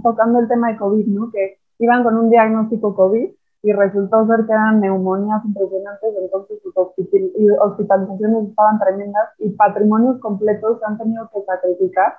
tocando 0.02 0.40
el 0.40 0.48
tema 0.48 0.72
de 0.72 0.76
COVID, 0.76 1.06
¿no? 1.06 1.30
Que 1.30 1.58
iban 1.78 2.02
con 2.04 2.16
un 2.16 2.30
diagnóstico 2.30 2.94
COVID 2.94 3.30
y 3.62 3.72
resultó 3.72 4.26
ser 4.26 4.46
que 4.46 4.52
eran 4.52 4.80
neumonías 4.80 5.44
impresionantes, 5.44 6.14
entonces 6.20 6.60
sus 6.62 6.74
hospitalizaciones 6.76 8.48
estaban 8.48 8.78
tremendas 8.78 9.30
y 9.38 9.50
patrimonios 9.50 10.20
completos 10.20 10.78
se 10.78 10.84
han 10.86 10.98
tenido 10.98 11.28
que 11.32 11.42
sacrificar. 11.42 12.14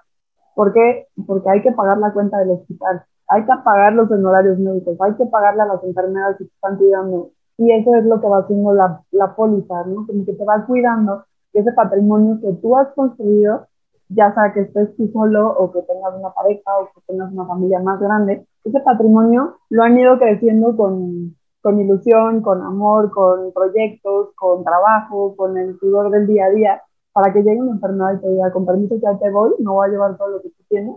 ¿Por 0.55 0.73
qué? 0.73 1.07
Porque 1.25 1.49
hay 1.49 1.61
que 1.61 1.71
pagar 1.71 1.99
la 1.99 2.11
cuenta 2.11 2.39
del 2.39 2.51
hospital, 2.51 3.03
hay 3.27 3.45
que 3.45 3.53
pagar 3.63 3.93
los 3.93 4.11
honorarios 4.11 4.57
médicos, 4.59 4.97
hay 4.99 5.13
que 5.13 5.25
pagarle 5.27 5.61
a 5.61 5.67
las 5.67 5.83
enfermedades 5.83 6.37
que 6.37 6.43
están 6.45 6.77
cuidando 6.77 7.29
y 7.57 7.71
eso 7.71 7.95
es 7.95 8.05
lo 8.05 8.19
que 8.19 8.27
va 8.27 8.39
haciendo 8.39 8.73
la, 8.73 9.01
la 9.11 9.35
póliza, 9.35 9.83
¿no? 9.85 10.05
Como 10.05 10.25
que 10.25 10.33
te 10.33 10.43
va 10.43 10.65
cuidando 10.65 11.23
ese 11.53 11.71
patrimonio 11.71 12.39
que 12.41 12.53
tú 12.61 12.77
has 12.77 12.89
construido, 12.93 13.67
ya 14.09 14.33
sea 14.33 14.53
que 14.53 14.61
estés 14.61 14.95
tú 14.95 15.09
solo 15.11 15.49
o 15.49 15.71
que 15.71 15.81
tengas 15.81 16.13
una 16.17 16.31
pareja 16.31 16.71
o 16.79 16.85
que 16.93 17.01
tengas 17.07 17.31
una 17.31 17.45
familia 17.45 17.79
más 17.79 17.99
grande, 17.99 18.45
ese 18.63 18.79
patrimonio 18.81 19.57
lo 19.69 19.83
han 19.83 19.97
ido 19.97 20.17
creciendo 20.17 20.75
con, 20.75 21.35
con 21.61 21.79
ilusión, 21.79 22.41
con 22.41 22.61
amor, 22.61 23.11
con 23.11 23.51
proyectos, 23.53 24.29
con 24.35 24.63
trabajo, 24.63 25.35
con 25.35 25.57
el 25.57 25.77
sudor 25.79 26.11
del 26.11 26.27
día 26.27 26.45
a 26.45 26.49
día, 26.49 26.81
para 27.11 27.33
que 27.33 27.41
llegue 27.41 27.61
una 27.61 27.73
enfermedad 27.73 28.13
y 28.13 28.21
te 28.21 28.29
diga, 28.29 28.51
con 28.51 28.65
permiso 28.65 28.95
ya 29.01 29.17
te 29.17 29.29
voy, 29.29 29.51
no 29.59 29.73
voy 29.73 29.87
a 29.87 29.91
llevar 29.91 30.17
todo 30.17 30.29
lo 30.29 30.41
que 30.41 30.49
tú 30.49 30.63
tienes. 30.69 30.95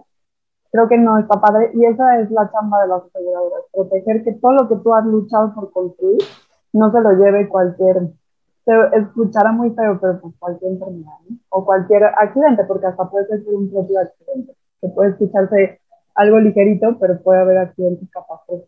Creo 0.71 0.87
que 0.87 0.99
no 0.99 1.19
está 1.19 1.41
padre 1.41 1.73
y 1.75 1.85
esa 1.85 2.21
es 2.21 2.31
la 2.31 2.49
chamba 2.53 2.83
de 2.83 2.89
las 2.89 3.03
aseguradoras, 3.03 3.65
proteger 3.73 4.23
que 4.23 4.33
todo 4.35 4.53
lo 4.53 4.69
que 4.69 4.77
tú 4.77 4.95
has 4.95 5.05
luchado 5.05 5.53
por 5.55 5.73
construir 5.73 6.19
no 6.73 6.93
se 6.93 7.01
lo 7.01 7.13
lleve 7.13 7.49
cualquier, 7.49 8.11
se 8.65 8.99
escuchará 8.99 9.53
muy 9.53 9.71
feo, 9.71 9.99
pero 10.01 10.21
pues 10.21 10.35
cualquier 10.39 10.73
enfermedad, 10.73 11.19
¿no? 11.29 11.37
O 11.51 11.65
cualquier 11.65 12.05
accidente, 12.05 12.65
porque 12.65 12.87
hasta 12.87 13.09
puede 13.09 13.27
ser 13.27 13.43
un 13.47 13.71
propio 13.71 14.01
accidente, 14.01 14.55
que 14.81 14.89
puede 14.89 15.11
escucharse 15.11 15.81
algo 16.15 16.39
ligerito, 16.39 16.99
pero 16.99 17.23
puede 17.23 17.41
haber 17.41 17.59
accidentes 17.59 18.09
capaces. 18.11 18.63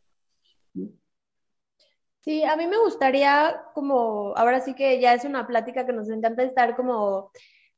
Sí, 2.20 2.44
a 2.44 2.56
mí 2.56 2.66
me 2.68 2.78
gustaría 2.78 3.62
como, 3.74 4.32
ahora 4.36 4.60
sí 4.60 4.74
que 4.74 5.00
ya 5.00 5.12
es 5.12 5.24
una 5.24 5.46
plática 5.46 5.84
que 5.84 5.92
nos 5.92 6.08
encanta 6.08 6.44
estar 6.44 6.76
como, 6.76 7.32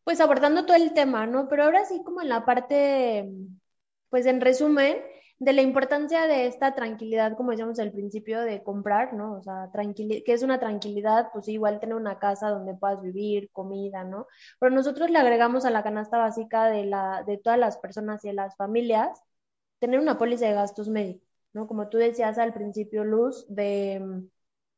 pues 0.04 0.20
abordando 0.20 0.66
todo 0.66 0.76
el 0.76 0.92
tema, 0.92 1.26
¿no? 1.26 1.48
Pero 1.48 1.64
ahora 1.64 1.84
sí 1.86 2.02
como 2.04 2.20
en 2.20 2.28
la 2.28 2.44
parte, 2.44 3.26
pues 4.10 4.26
en 4.26 4.42
resumen, 4.42 4.98
de 5.38 5.52
la 5.52 5.62
importancia 5.62 6.26
de 6.26 6.46
esta 6.46 6.74
tranquilidad, 6.74 7.36
como 7.36 7.50
decíamos 7.50 7.78
al 7.78 7.92
principio, 7.92 8.40
de 8.42 8.62
comprar, 8.62 9.14
¿no? 9.14 9.34
O 9.34 9.42
sea, 9.42 9.70
que 10.04 10.32
es 10.32 10.42
una 10.42 10.60
tranquilidad, 10.60 11.30
pues 11.32 11.48
igual 11.48 11.80
tener 11.80 11.96
una 11.96 12.18
casa 12.18 12.50
donde 12.50 12.74
puedas 12.74 13.02
vivir, 13.02 13.50
comida, 13.52 14.04
¿no? 14.04 14.26
Pero 14.60 14.74
nosotros 14.74 15.10
le 15.10 15.18
agregamos 15.18 15.64
a 15.64 15.70
la 15.70 15.82
canasta 15.82 16.18
básica 16.18 16.66
de, 16.66 16.86
la, 16.86 17.24
de 17.26 17.38
todas 17.38 17.58
las 17.58 17.78
personas 17.78 18.24
y 18.24 18.28
de 18.28 18.34
las 18.34 18.56
familias, 18.56 19.20
tener 19.80 20.00
una 20.00 20.18
póliza 20.18 20.46
de 20.46 20.54
gastos 20.54 20.88
médicos, 20.88 21.28
¿no? 21.52 21.66
Como 21.66 21.88
tú 21.88 21.98
decías 21.98 22.38
al 22.38 22.54
principio, 22.54 23.04
Luz, 23.04 23.46
de, 23.48 24.24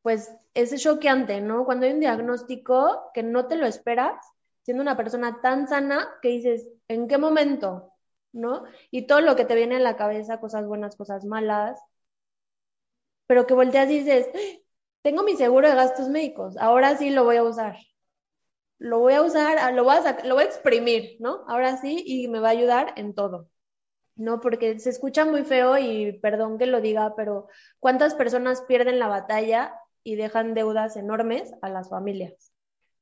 pues 0.02 0.34
es 0.54 0.82
choqueante, 0.82 1.40
¿no? 1.40 1.64
Cuando 1.64 1.86
hay 1.86 1.92
un 1.92 2.00
diagnóstico 2.00 3.10
que 3.14 3.22
no 3.22 3.46
te 3.46 3.56
lo 3.56 3.66
esperas, 3.66 4.16
siendo 4.62 4.82
una 4.82 4.96
persona 4.96 5.40
tan 5.42 5.68
sana 5.68 6.08
que 6.22 6.28
dices, 6.30 6.68
¿en 6.88 7.08
qué 7.08 7.18
momento? 7.18 7.92
¿No? 8.36 8.64
Y 8.90 9.06
todo 9.06 9.20
lo 9.20 9.36
que 9.36 9.44
te 9.44 9.54
viene 9.54 9.76
en 9.76 9.84
la 9.84 9.96
cabeza, 9.96 10.40
cosas 10.40 10.66
buenas, 10.66 10.96
cosas 10.96 11.24
malas, 11.24 11.80
pero 13.26 13.46
que 13.46 13.54
volteas 13.54 13.90
y 13.90 14.00
dices, 14.00 14.28
tengo 15.02 15.22
mi 15.22 15.36
seguro 15.36 15.68
de 15.68 15.74
gastos 15.74 16.08
médicos, 16.08 16.56
ahora 16.58 16.96
sí 16.96 17.10
lo 17.10 17.24
voy 17.24 17.36
a 17.36 17.44
usar. 17.44 17.76
Lo 18.78 18.98
voy 19.00 19.14
a 19.14 19.22
usar, 19.22 19.74
lo 19.74 19.84
voy 19.84 19.96
a, 19.96 20.24
lo 20.24 20.34
voy 20.34 20.44
a 20.44 20.46
exprimir, 20.46 21.16
¿no? 21.20 21.44
Ahora 21.48 21.78
sí, 21.78 22.02
y 22.06 22.28
me 22.28 22.40
va 22.40 22.48
a 22.48 22.50
ayudar 22.52 22.92
en 22.96 23.14
todo. 23.14 23.48
¿no? 24.16 24.40
Porque 24.40 24.78
se 24.80 24.90
escucha 24.90 25.24
muy 25.24 25.44
feo 25.44 25.78
y 25.78 26.18
perdón 26.20 26.58
que 26.58 26.66
lo 26.66 26.80
diga, 26.80 27.14
pero 27.16 27.48
¿cuántas 27.78 28.14
personas 28.14 28.62
pierden 28.62 28.98
la 28.98 29.08
batalla 29.08 29.74
y 30.02 30.16
dejan 30.16 30.54
deudas 30.54 30.96
enormes 30.96 31.52
a 31.62 31.68
las 31.68 31.90
familias? 31.90 32.52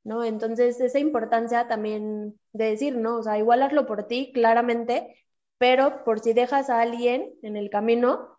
¿No? 0.03 0.25
Entonces, 0.25 0.81
esa 0.81 0.99
importancia 0.99 1.67
también 1.69 2.39
de 2.53 2.65
decir, 2.67 2.97
¿no? 2.97 3.19
O 3.19 3.23
sea, 3.23 3.39
igual 3.39 3.63
hazlo 3.63 3.87
por 3.87 4.07
ti, 4.07 4.33
claramente, 4.35 5.17
pero 5.65 6.05
por 6.05 6.21
si 6.21 6.35
dejas 6.35 6.69
a 6.69 6.83
alguien 6.83 7.37
en 7.41 7.57
el 7.57 7.71
camino, 7.71 8.37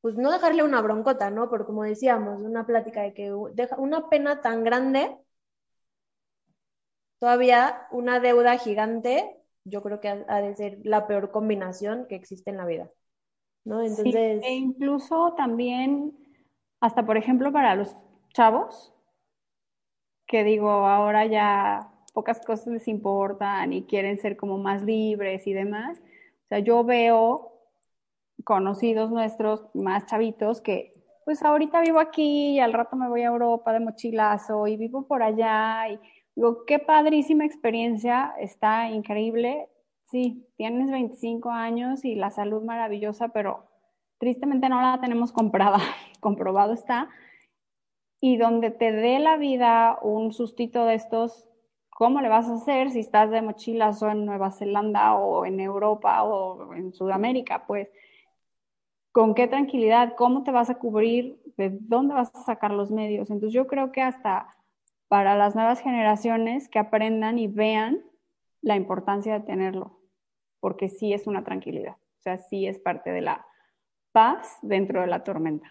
pues 0.00 0.16
no 0.16 0.32
dejarle 0.32 0.64
una 0.64 0.82
broncota, 0.82 1.30
¿no? 1.30 1.48
Porque 1.48 1.66
como 1.66 1.84
decíamos, 1.84 2.40
una 2.40 2.66
plática 2.66 3.02
de 3.02 3.14
que 3.14 3.32
deja 3.52 3.76
una 3.76 4.08
pena 4.08 4.40
tan 4.40 4.64
grande, 4.64 5.16
todavía 7.20 7.86
una 7.92 8.18
deuda 8.18 8.58
gigante, 8.58 9.36
yo 9.62 9.84
creo 9.84 10.00
que 10.00 10.08
ha, 10.08 10.40
de 10.40 10.56
ser 10.56 10.78
la 10.82 11.06
peor 11.06 11.30
combinación 11.30 12.06
que 12.08 12.16
existe 12.16 12.50
en 12.50 12.56
la 12.56 12.66
vida. 12.66 12.90
¿no? 13.62 13.80
Entonces... 13.80 14.42
e 14.42 14.52
incluso 14.54 15.34
también, 15.36 16.12
hasta 16.80 17.06
por 17.06 17.16
ejemplo 17.16 17.52
para 17.52 17.76
los 17.76 17.94
chavos, 18.30 18.92
que 20.26 20.42
digo, 20.42 20.70
ahora 20.70 21.24
ya 21.24 21.92
pocas 22.12 22.44
cosas 22.44 22.66
les 22.66 22.88
importan 22.88 23.72
y 23.72 23.84
quieren 23.84 24.18
ser 24.18 24.36
como 24.36 24.58
más 24.58 24.82
libres 24.82 25.46
y 25.46 25.52
demás. 25.52 26.02
Sea, 26.54 26.60
yo 26.60 26.84
veo 26.84 27.50
conocidos 28.44 29.10
nuestros 29.10 29.66
más 29.74 30.06
chavitos 30.06 30.60
que 30.60 30.94
pues 31.24 31.42
ahorita 31.42 31.80
vivo 31.80 31.98
aquí 31.98 32.52
y 32.52 32.60
al 32.60 32.72
rato 32.72 32.94
me 32.94 33.08
voy 33.08 33.22
a 33.22 33.26
Europa 33.26 33.72
de 33.72 33.80
mochilazo 33.80 34.68
y 34.68 34.76
vivo 34.76 35.08
por 35.08 35.24
allá 35.24 35.88
y 35.88 35.98
digo, 36.36 36.64
qué 36.64 36.78
padrísima 36.78 37.44
experiencia, 37.44 38.36
está 38.38 38.88
increíble. 38.88 39.68
Sí, 40.12 40.46
tienes 40.56 40.92
25 40.92 41.50
años 41.50 42.04
y 42.04 42.14
la 42.14 42.30
salud 42.30 42.62
maravillosa, 42.62 43.30
pero 43.30 43.64
tristemente 44.18 44.68
no 44.68 44.80
la 44.80 45.00
tenemos 45.00 45.32
comprada, 45.32 45.78
comprobado 46.20 46.72
está. 46.72 47.08
Y 48.20 48.36
donde 48.36 48.70
te 48.70 48.92
dé 48.92 49.18
la 49.18 49.38
vida 49.38 49.98
un 50.02 50.32
sustito 50.32 50.84
de 50.84 50.94
estos, 50.94 51.48
¿cómo 51.94 52.20
le 52.20 52.28
vas 52.28 52.48
a 52.48 52.54
hacer 52.54 52.90
si 52.90 53.00
estás 53.00 53.30
de 53.30 53.40
mochilazo 53.40 54.10
en 54.10 54.26
Nueva 54.26 54.50
Zelanda 54.50 55.14
o 55.14 55.46
en 55.46 55.60
Europa 55.60 56.22
o 56.24 56.74
en 56.74 56.92
Sudamérica? 56.92 57.66
Pues 57.66 57.88
con 59.12 59.34
qué 59.34 59.46
tranquilidad, 59.46 60.14
cómo 60.16 60.42
te 60.42 60.50
vas 60.50 60.70
a 60.70 60.74
cubrir, 60.74 61.40
de 61.56 61.70
dónde 61.80 62.14
vas 62.14 62.34
a 62.34 62.42
sacar 62.42 62.72
los 62.72 62.90
medios. 62.90 63.30
Entonces 63.30 63.54
yo 63.54 63.68
creo 63.68 63.92
que 63.92 64.02
hasta 64.02 64.56
para 65.06 65.36
las 65.36 65.54
nuevas 65.54 65.80
generaciones 65.80 66.68
que 66.68 66.80
aprendan 66.80 67.38
y 67.38 67.46
vean 67.46 68.02
la 68.60 68.74
importancia 68.74 69.34
de 69.34 69.46
tenerlo, 69.46 70.00
porque 70.58 70.88
sí 70.88 71.12
es 71.12 71.28
una 71.28 71.44
tranquilidad, 71.44 71.94
o 71.94 72.22
sea, 72.22 72.38
sí 72.38 72.66
es 72.66 72.78
parte 72.78 73.12
de 73.12 73.20
la 73.20 73.46
paz 74.10 74.58
dentro 74.62 75.02
de 75.02 75.06
la 75.06 75.22
tormenta. 75.22 75.68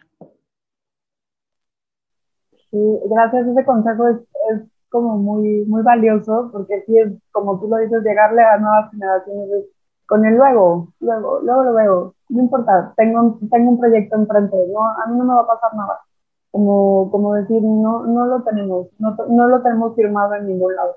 Sí, 2.72 3.00
gracias, 3.10 3.48
ese 3.48 3.66
consejo 3.66 4.08
es 4.08 4.73
como 4.94 5.18
muy, 5.18 5.66
muy 5.66 5.82
valioso, 5.82 6.50
porque 6.54 6.84
sí 6.86 6.98
es, 7.00 7.12
como 7.32 7.60
tú 7.60 7.68
lo 7.68 7.78
dices, 7.78 8.04
llegarle 8.04 8.44
a 8.44 8.60
nuevas 8.60 8.92
generaciones 8.92 9.66
con 10.06 10.24
el 10.26 10.36
luego, 10.36 10.90
luego, 11.00 11.40
luego 11.42 11.64
lo 11.64 11.74
veo, 11.74 12.16
no 12.30 12.44
importa, 12.44 12.94
tengo, 12.96 13.40
tengo 13.52 13.72
un 13.72 13.80
proyecto 13.80 14.16
enfrente, 14.18 14.56
no, 14.72 14.86
a 14.86 15.08
mí 15.08 15.18
no 15.18 15.26
me 15.26 15.34
va 15.34 15.42
a 15.42 15.48
pasar 15.48 15.74
nada. 15.76 16.00
Como, 16.52 17.10
como 17.12 17.34
decir, 17.34 17.64
no, 17.64 18.06
no 18.06 18.28
lo 18.28 18.44
tenemos, 18.44 18.88
no, 19.00 19.16
no 19.30 19.48
lo 19.48 19.64
tenemos 19.64 19.96
firmado 19.96 20.36
en 20.36 20.48
ningún 20.48 20.76
lado, 20.76 20.96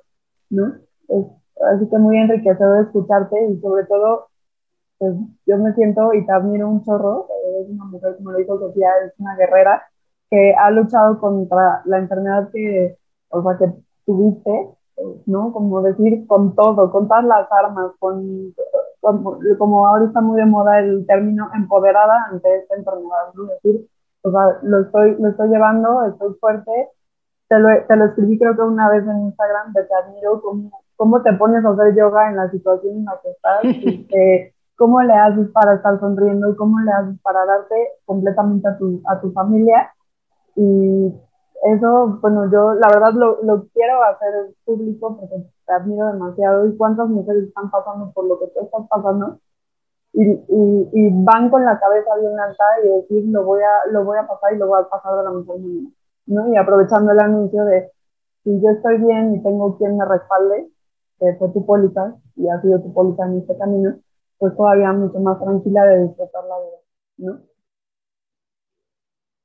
¿no? 0.50 0.74
Es, 1.08 1.26
así 1.72 1.88
que 1.88 1.98
muy 1.98 2.18
enriquecedor 2.18 2.84
escucharte 2.84 3.48
y 3.48 3.58
sobre 3.60 3.86
todo, 3.86 4.28
pues 4.98 5.14
yo 5.46 5.58
me 5.58 5.74
siento 5.74 6.12
y 6.14 6.26
te 6.26 6.32
admiro 6.32 6.68
un 6.68 6.84
chorro, 6.84 7.28
es 7.62 7.70
una 7.70 7.84
mujer, 7.86 8.16
como 8.18 8.32
lo 8.32 8.38
dijo 8.38 8.58
Sofía, 8.58 8.90
es 9.06 9.14
una 9.18 9.36
guerrera 9.36 9.82
que 10.30 10.54
ha 10.54 10.70
luchado 10.70 11.18
contra 11.20 11.82
la 11.86 11.98
enfermedad 11.98 12.50
que, 12.52 12.98
o 13.30 13.42
sea, 13.42 13.58
que 13.58 13.85
tuviste, 14.06 14.70
¿no? 15.26 15.52
Como 15.52 15.82
decir, 15.82 16.26
con 16.26 16.54
todo, 16.54 16.90
con 16.90 17.08
todas 17.08 17.24
las 17.24 17.50
armas, 17.52 17.92
con 17.98 18.54
como, 19.58 19.86
ahora 19.86 20.06
está 20.06 20.20
muy 20.20 20.40
de 20.40 20.46
moda 20.46 20.80
el 20.80 21.06
término 21.06 21.48
empoderada 21.54 22.26
ante 22.30 22.56
esta 22.56 22.76
enfermedad, 22.76 23.34
¿no? 23.34 23.44
Es 23.44 23.62
decir, 23.62 23.88
o 24.22 24.30
sea, 24.30 24.58
lo 24.62 24.80
estoy, 24.80 25.16
lo 25.20 25.28
estoy 25.28 25.48
llevando, 25.48 26.04
estoy 26.06 26.34
fuerte, 26.40 26.72
te 27.48 27.58
lo, 27.58 27.68
te 27.86 27.96
lo 27.96 28.06
escribí 28.06 28.38
creo 28.38 28.56
que 28.56 28.62
una 28.62 28.90
vez 28.90 29.06
en 29.06 29.26
Instagram, 29.26 29.72
te, 29.72 29.80
admiro 29.94 30.40
cómo, 30.42 30.70
cómo 30.96 31.22
te 31.22 31.32
pones 31.34 31.64
a 31.64 31.70
hacer 31.70 31.94
yoga 31.94 32.30
en 32.30 32.36
la 32.36 32.50
situación 32.50 32.96
en 32.96 33.04
la 33.04 33.20
que 33.22 33.30
estás 33.30 33.64
y 33.64 34.08
cómo 34.76 35.00
le 35.02 35.14
haces 35.14 35.48
para 35.50 35.74
estar 35.74 36.00
sonriendo 36.00 36.50
y 36.50 36.56
cómo 36.56 36.80
le 36.80 36.90
haces 36.90 37.20
para 37.22 37.46
darte 37.46 37.74
completamente 38.04 38.68
a 38.68 38.76
tu, 38.76 39.00
a 39.06 39.20
tu 39.20 39.32
familia 39.32 39.92
y 40.56 41.14
eso, 41.62 42.18
bueno, 42.20 42.50
yo 42.50 42.74
la 42.74 42.88
verdad 42.88 43.12
lo, 43.14 43.42
lo 43.42 43.66
quiero 43.68 44.02
hacer 44.04 44.54
público 44.64 45.16
porque 45.18 45.36
te 45.66 45.72
admiro 45.72 46.12
demasiado 46.12 46.66
y 46.66 46.76
cuántas 46.76 47.08
mujeres 47.08 47.44
están 47.44 47.70
pasando 47.70 48.12
por 48.12 48.26
lo 48.26 48.38
que 48.38 48.46
tú 48.48 48.64
estás 48.64 48.86
pasando 48.88 49.40
y, 50.12 50.22
y, 50.22 50.88
y, 50.92 51.10
van 51.24 51.50
con 51.50 51.64
la 51.64 51.78
cabeza 51.78 52.16
bien 52.20 52.38
alta 52.38 52.64
y 52.84 52.88
decir 52.88 53.24
lo 53.28 53.44
voy 53.44 53.60
a, 53.62 53.90
lo 53.90 54.04
voy 54.04 54.18
a 54.18 54.26
pasar 54.26 54.54
y 54.54 54.58
lo 54.58 54.66
voy 54.66 54.80
a 54.80 54.88
pasar 54.88 55.16
de 55.18 55.24
la 55.24 55.30
mejor 55.30 55.58
manera, 55.58 55.90
¿no? 56.26 56.52
Y 56.52 56.56
aprovechando 56.56 57.12
el 57.12 57.20
anuncio 57.20 57.64
de 57.64 57.90
si 58.44 58.60
yo 58.60 58.70
estoy 58.70 58.98
bien 58.98 59.34
y 59.34 59.42
tengo 59.42 59.76
quien 59.76 59.96
me 59.96 60.04
respalde, 60.04 60.70
que 61.18 61.34
fue 61.34 61.48
tu 61.50 61.66
póliza 61.66 62.16
y 62.36 62.48
ha 62.48 62.60
sido 62.62 62.80
tu 62.80 62.92
póliza 62.92 63.26
en 63.26 63.38
este 63.38 63.58
camino, 63.58 63.96
pues 64.38 64.56
todavía 64.56 64.92
mucho 64.92 65.18
más 65.18 65.38
tranquila 65.40 65.84
de 65.84 66.04
disfrutar 66.04 66.44
la 66.44 66.58
vida, 66.58 66.78
¿no? 67.18 67.40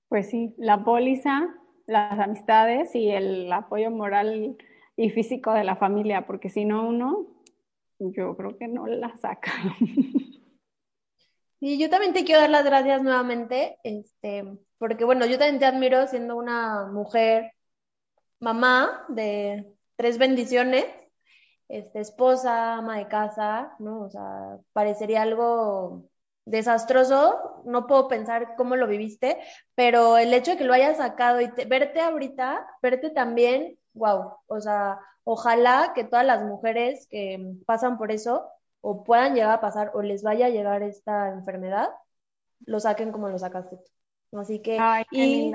Pues 0.07 0.29
sí, 0.29 0.53
la 0.57 0.83
póliza 0.83 1.47
las 1.91 2.17
amistades 2.19 2.95
y 2.95 3.11
el 3.11 3.51
apoyo 3.51 3.91
moral 3.91 4.57
y 4.95 5.09
físico 5.09 5.53
de 5.53 5.63
la 5.63 5.75
familia, 5.75 6.25
porque 6.25 6.49
si 6.49 6.65
no 6.65 6.87
uno, 6.87 7.27
yo 7.99 8.35
creo 8.37 8.57
que 8.57 8.67
no 8.67 8.87
la 8.87 9.15
saca. 9.17 9.51
Y 11.63 11.77
yo 11.77 11.91
también 11.91 12.11
te 12.11 12.25
quiero 12.25 12.41
dar 12.41 12.49
las 12.49 12.65
gracias 12.65 13.03
nuevamente, 13.03 13.77
este, 13.83 14.43
porque 14.79 15.05
bueno, 15.05 15.27
yo 15.27 15.37
también 15.37 15.59
te 15.59 15.67
admiro 15.67 16.07
siendo 16.07 16.35
una 16.35 16.87
mujer, 16.87 17.51
mamá 18.39 19.05
de 19.09 19.71
tres 19.95 20.17
bendiciones, 20.17 20.85
este, 21.69 21.99
esposa, 21.99 22.77
ama 22.77 22.97
de 22.97 23.07
casa, 23.07 23.75
¿no? 23.77 24.01
O 24.01 24.09
sea, 24.09 24.57
parecería 24.73 25.21
algo 25.21 26.09
desastroso, 26.45 27.61
no 27.65 27.87
puedo 27.87 28.07
pensar 28.07 28.55
cómo 28.57 28.75
lo 28.75 28.87
viviste, 28.87 29.37
pero 29.75 30.17
el 30.17 30.33
hecho 30.33 30.51
de 30.51 30.57
que 30.57 30.63
lo 30.63 30.73
hayas 30.73 30.97
sacado 30.97 31.41
y 31.41 31.47
verte 31.67 32.01
ahorita, 32.01 32.67
verte 32.81 33.09
también, 33.11 33.77
wow, 33.93 34.33
o 34.47 34.59
sea, 34.59 34.99
ojalá 35.23 35.91
que 35.93 36.03
todas 36.03 36.25
las 36.25 36.43
mujeres 36.43 37.07
que 37.09 37.55
pasan 37.65 37.97
por 37.97 38.11
eso 38.11 38.49
o 38.81 39.03
puedan 39.03 39.35
llegar 39.35 39.51
a 39.51 39.61
pasar 39.61 39.91
o 39.93 40.01
les 40.01 40.23
vaya 40.23 40.47
a 40.47 40.49
llegar 40.49 40.81
esta 40.81 41.29
enfermedad, 41.29 41.89
lo 42.65 42.79
saquen 42.79 43.11
como 43.11 43.29
lo 43.29 43.37
sacaste 43.37 43.77
tú. 43.77 44.39
Así 44.39 44.59
que, 44.61 44.77
y, 45.11 45.51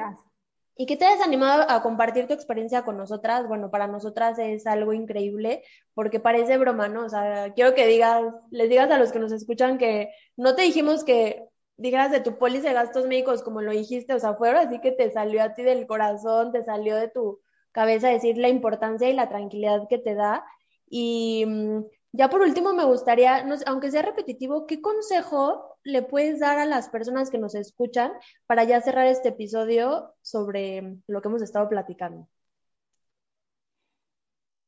y 0.77 0.87
que 0.87 0.97
te 0.97 1.07
hayas 1.07 1.27
animado 1.27 1.65
a 1.69 1.83
compartir 1.83 2.27
tu 2.27 2.35
experiencia 2.35 2.85
con 2.85 2.99
nosotras, 2.99 3.49
bueno, 3.49 3.71
para 3.71 3.87
nosotras 3.87 4.39
es 4.39 4.67
algo 4.67 4.93
increíble 4.93 5.65
porque 5.95 6.21
parece 6.21 6.59
broma, 6.59 6.89
¿no? 6.89 7.07
O 7.07 7.09
sea, 7.09 7.53
quiero 7.55 7.75
que 7.75 7.87
digas, 7.87 8.23
les 8.51 8.69
digas 8.69 8.91
a 8.91 8.99
los 8.99 9.11
que 9.11 9.19
nos 9.19 9.33
escuchan 9.33 9.79
que 9.79 10.11
no 10.37 10.55
te 10.55 10.62
dijimos 10.62 11.03
que 11.03 11.49
digas 11.79 12.11
de 12.11 12.21
tu 12.21 12.39
póliza 12.39 12.69
de 12.69 12.75
gastos 12.75 13.07
médicos 13.07 13.43
como 13.43 13.62
lo 13.62 13.73
dijiste, 13.73 14.12
o 14.15 14.19
sea, 14.19 14.35
fuera 14.35 14.61
así 14.61 14.81
que 14.81 14.93
te 14.93 15.11
salió 15.11 15.43
a 15.43 15.55
ti 15.55 15.62
del 15.62 15.87
corazón, 15.87 16.53
te 16.53 16.62
salió 16.65 16.97
de 16.97 17.09
tu 17.09 17.41
cabeza 17.73 18.09
decir 18.09 18.37
la 18.39 18.49
importancia 18.49 19.09
y 19.09 19.15
la 19.15 19.29
tranquilidad 19.29 19.89
que 19.89 19.99
te 19.99 20.15
da. 20.15 20.45
Y 20.89 21.45
mm, 21.47 21.85
ya 22.12 22.29
por 22.31 22.43
último 22.43 22.75
me 22.75 22.85
gustaría, 22.85 23.47
aunque 23.67 23.91
sea 23.91 24.03
repetitivo, 24.03 24.67
¿qué 24.67 24.81
consejo 24.81 25.79
le 25.85 26.03
puedes 26.03 26.41
dar 26.41 26.59
a 26.59 26.67
las 26.67 26.89
personas 26.89 27.31
que 27.31 27.39
nos 27.39 27.55
escuchan 27.55 28.12
para 28.47 28.65
ya 28.65 28.81
cerrar 28.81 29.07
este 29.07 29.31
episodio 29.31 30.15
sobre 30.27 30.97
lo 31.07 31.23
que 31.23 31.29
hemos 31.29 31.41
estado 31.41 31.69
platicando? 31.69 32.27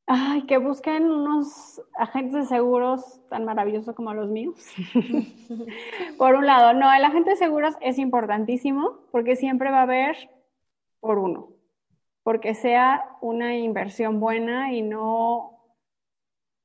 Ay, 0.07 0.47
que 0.47 0.57
busquen 0.57 1.11
unos 1.11 1.83
agentes 1.95 2.33
de 2.33 2.45
seguros 2.47 3.21
tan 3.29 3.45
maravillosos 3.45 3.95
como 3.95 4.15
los 4.15 4.31
míos. 4.31 4.55
por 6.17 6.37
un 6.37 6.47
lado, 6.47 6.73
no, 6.75 6.91
el 6.95 7.05
agente 7.05 7.31
de 7.31 7.37
seguros 7.37 7.75
es 7.81 7.99
importantísimo 7.99 9.01
porque 9.11 9.37
siempre 9.37 9.71
va 9.71 9.81
a 9.81 9.83
haber 9.83 10.31
por 11.01 11.19
uno, 11.19 11.51
porque 12.23 12.55
sea 12.55 13.05
una 13.21 13.57
inversión 13.57 14.21
buena 14.21 14.73
y 14.73 14.83
no 14.83 15.57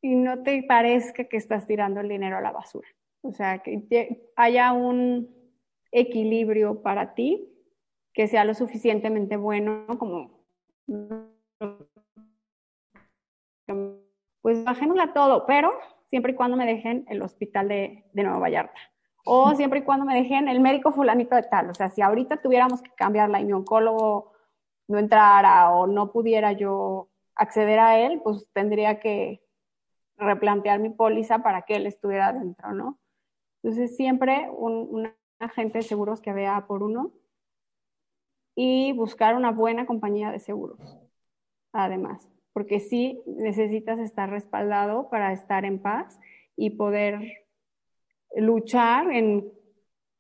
y 0.02 0.16
no 0.16 0.44
te 0.44 0.62
parezca 0.64 1.24
que 1.26 1.38
estás 1.38 1.66
tirando 1.66 2.00
el 2.00 2.10
dinero 2.10 2.38
a 2.38 2.42
la 2.42 2.52
basura. 2.52 2.88
O 3.22 3.32
sea, 3.32 3.60
que 3.60 4.30
haya 4.36 4.74
un 4.74 5.34
equilibrio 5.92 6.82
para 6.82 7.14
ti 7.16 7.53
que 8.14 8.28
sea 8.28 8.46
lo 8.46 8.54
suficientemente 8.54 9.38
bueno 9.38 9.86
como 9.98 10.44
pues 14.42 14.64
bajémosla 14.64 15.14
todo, 15.14 15.46
pero 15.46 15.72
siempre 16.10 16.34
y 16.34 16.36
cuando 16.36 16.58
me 16.58 16.66
dejen 16.66 17.06
el 17.08 17.22
hospital 17.22 17.68
de, 17.70 18.06
de 18.14 18.24
Nueva 18.24 18.40
Vallarta. 18.40 18.80
O 19.26 19.56
siempre 19.56 19.80
y 19.80 19.84
cuando 19.84 20.06
me 20.06 20.16
dejen 20.16 20.50
el 20.50 20.60
médico 20.60 20.92
fulanito 20.92 21.36
de 21.36 21.44
tal. 21.44 21.70
O 21.70 21.74
sea, 21.74 21.90
si 21.90 22.02
ahorita 22.02 22.42
tuviéramos 22.42 22.82
que 22.82 22.92
cambiarla 22.92 23.40
y 23.40 23.46
mi 23.46 23.54
oncólogo 23.54 24.34
no 24.88 25.00
entrara 25.00 25.72
o 25.72 25.88
no 25.88 26.12
pudiera 26.12 26.52
yo 26.52 27.10
acceder 27.36 27.80
a 27.80 27.98
él, 28.00 28.22
pues 28.22 28.48
tendría 28.54 29.00
que 29.00 29.42
replantear 30.18 30.80
mi 30.80 30.90
póliza 30.90 31.40
para 31.40 31.64
que 31.64 31.76
él 31.76 31.88
estuviera 31.88 32.34
dentro, 32.34 32.74
¿no? 32.74 33.00
Entonces, 33.62 33.96
siempre 33.96 34.50
un, 34.52 35.12
agente 35.40 35.80
de 35.80 35.84
seguros 35.84 36.22
que 36.22 36.32
vea 36.32 36.66
por 36.68 36.84
uno 36.84 37.12
y 38.56 38.94
buscar 38.94 39.36
una 39.36 39.52
buena 39.52 39.86
compañía 39.86 40.32
de 40.32 40.40
seguros, 40.40 40.80
además. 41.72 42.30
porque 42.54 42.80
sí 42.80 43.20
necesitas 43.26 43.98
estar 43.98 44.30
respaldado 44.30 45.10
para 45.10 45.34
estar 45.34 45.66
en 45.66 45.82
paz 45.82 46.20
y 46.56 46.72
poder 46.72 47.48
luchar 48.36 49.12
en 49.12 49.52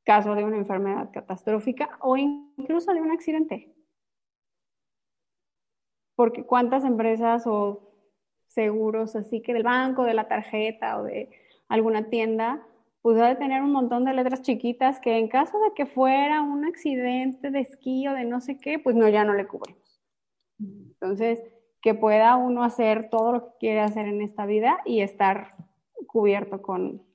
caso 0.04 0.34
de 0.36 0.44
una 0.44 0.58
enfermedad 0.58 1.12
catastrófica 1.12 1.98
o 2.02 2.18
incluso 2.18 2.92
de 2.94 3.02
un 3.02 3.12
accidente. 3.12 3.72
Porque 6.16 6.44
cuántas 6.44 6.84
empresas 6.84 7.46
o 7.46 7.94
seguros 8.48 9.16
así 9.16 9.42
que 9.42 9.54
del 9.54 9.64
banco, 9.64 10.04
de 10.04 10.14
la 10.14 10.28
tarjeta 10.28 11.00
o 11.00 11.04
de 11.04 11.30
alguna 11.68 12.10
tienda, 12.10 12.66
pues 13.04 13.18
de 13.18 13.36
tener 13.36 13.62
un 13.62 13.74
montón 13.74 14.06
de 14.06 14.14
letras 14.14 14.42
chiquitas 14.42 15.02
que 15.02 15.18
en 15.18 15.28
caso 15.28 15.60
de 15.60 15.74
que 15.76 15.86
fuera 15.86 16.42
un 16.42 16.64
accidente 16.64 17.52
de 17.52 17.60
esquí 17.60 18.08
o 18.08 18.14
de 18.14 18.24
no 18.24 18.40
sé 18.40 18.58
qué, 18.58 18.80
pues 18.80 18.96
no, 18.96 19.10
ya 19.10 19.26
no 19.26 19.34
le 19.34 19.46
cubrimos. 19.46 20.02
Entonces, 20.58 21.44
que 21.82 21.94
pueda 21.94 22.38
uno 22.38 22.64
hacer 22.64 23.10
todo 23.10 23.34
lo 23.34 23.44
que 23.44 23.58
quiere 23.60 23.82
hacer 23.82 24.08
en 24.08 24.22
esta 24.22 24.46
vida 24.46 24.80
y 24.86 25.02
estar 25.02 25.54
cubierto 26.08 26.62
con, 26.62 27.06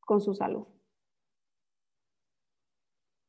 con 0.00 0.22
su 0.22 0.34
salud. 0.34 0.66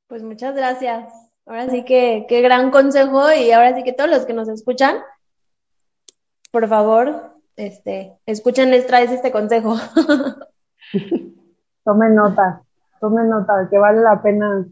Pues 0.07 0.24
muchas 0.24 0.55
gracias. 0.55 1.11
Ahora 1.45 1.68
sí 1.68 1.84
que 1.84 2.26
qué 2.30 2.41
gran 2.41 2.72
consejo 2.72 3.34
y 3.34 3.51
ahora 3.51 3.76
sí 3.76 3.84
que 3.84 3.91
todos 3.91 4.09
los 4.09 4.26
que 4.26 4.34
nos 4.34 4.47
escuchan, 4.47 4.99
por 6.49 6.66
favor, 6.70 7.41
este, 7.57 8.18
escuchen, 8.26 8.72
les 8.72 8.88
traes 8.88 9.11
este 9.11 9.34
consejo. 9.34 9.76
tomen 11.86 12.15
nota, 12.15 12.61
tomen 12.99 13.29
nota, 13.29 13.69
que 13.69 13.77
vale 13.77 14.01
la 14.01 14.21
pena, 14.21 14.65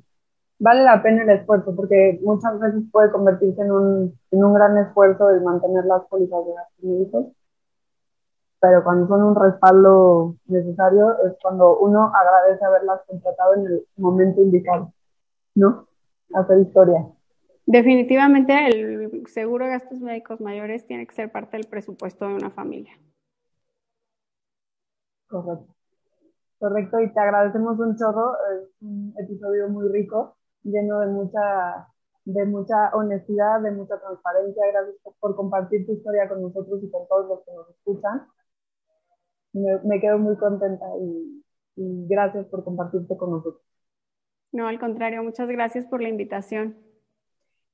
vale 0.60 0.84
la 0.84 1.02
pena 1.02 1.24
el 1.24 1.30
esfuerzo, 1.30 1.74
porque 1.76 2.20
muchas 2.24 2.60
veces 2.60 2.84
puede 2.92 3.12
convertirse 3.12 3.62
en 3.62 3.72
un, 3.72 4.20
en 4.32 4.44
un 4.44 4.54
gran 4.54 4.78
esfuerzo 4.80 5.30
el 5.30 5.42
mantener 5.42 5.86
las 5.86 6.04
pólizas 6.08 6.46
de 6.46 6.54
gastos 6.54 6.84
médicos, 6.84 7.28
pero 8.60 8.84
cuando 8.84 9.08
son 9.08 9.24
un 9.24 9.36
respaldo 9.36 10.36
necesario 10.48 11.12
es 11.26 11.34
cuando 11.42 11.78
uno 11.80 12.12
agradece 12.14 12.66
haberlas 12.66 13.02
contratado 13.06 13.56
en 13.56 13.66
el 13.68 13.88
momento 13.98 14.42
indicado, 14.42 14.92
¿no? 15.56 15.88
Hacer 16.34 16.60
historia. 16.60 17.06
Definitivamente 17.66 18.68
el 18.68 19.28
seguro 19.28 19.66
de 19.66 19.72
gastos 19.72 20.00
médicos 20.00 20.42
mayores 20.42 20.86
tiene 20.88 21.06
que 21.06 21.14
ser 21.14 21.32
parte 21.32 21.58
del 21.58 21.68
presupuesto 21.68 22.28
de 22.28 22.36
una 22.36 22.50
familia. 22.50 22.94
Correcto. 25.28 25.74
Correcto, 26.64 26.98
y 27.02 27.12
te 27.12 27.20
agradecemos 27.20 27.78
un 27.78 27.98
chorro, 27.98 28.38
es 28.54 28.70
un 28.80 29.14
episodio 29.20 29.68
muy 29.68 29.90
rico, 29.90 30.38
lleno 30.64 31.02
de 31.02 31.08
mucha, 31.08 31.90
de 32.24 32.46
mucha 32.46 32.88
honestidad, 32.96 33.60
de 33.60 33.72
mucha 33.72 34.00
transparencia. 34.00 34.64
Gracias 34.72 34.96
por 35.20 35.36
compartir 35.36 35.86
tu 35.86 35.92
historia 35.92 36.30
con 36.30 36.42
nosotros 36.42 36.82
y 36.82 36.90
con 36.90 37.06
todos 37.10 37.28
los 37.28 37.44
que 37.44 37.52
nos 37.52 37.70
escuchan. 37.70 38.28
Me, 39.52 40.00
quedo 40.00 40.18
muy 40.20 40.38
contenta 40.38 40.86
y, 41.02 41.44
y 41.76 42.08
gracias 42.08 42.46
por 42.46 42.64
compartirte 42.64 43.18
con 43.18 43.32
nosotros. 43.32 43.62
No, 44.54 44.66
al 44.66 44.80
contrario, 44.80 45.22
muchas 45.22 45.50
gracias 45.50 45.86
por 45.86 46.02
la 46.02 46.08
invitación. 46.08 46.78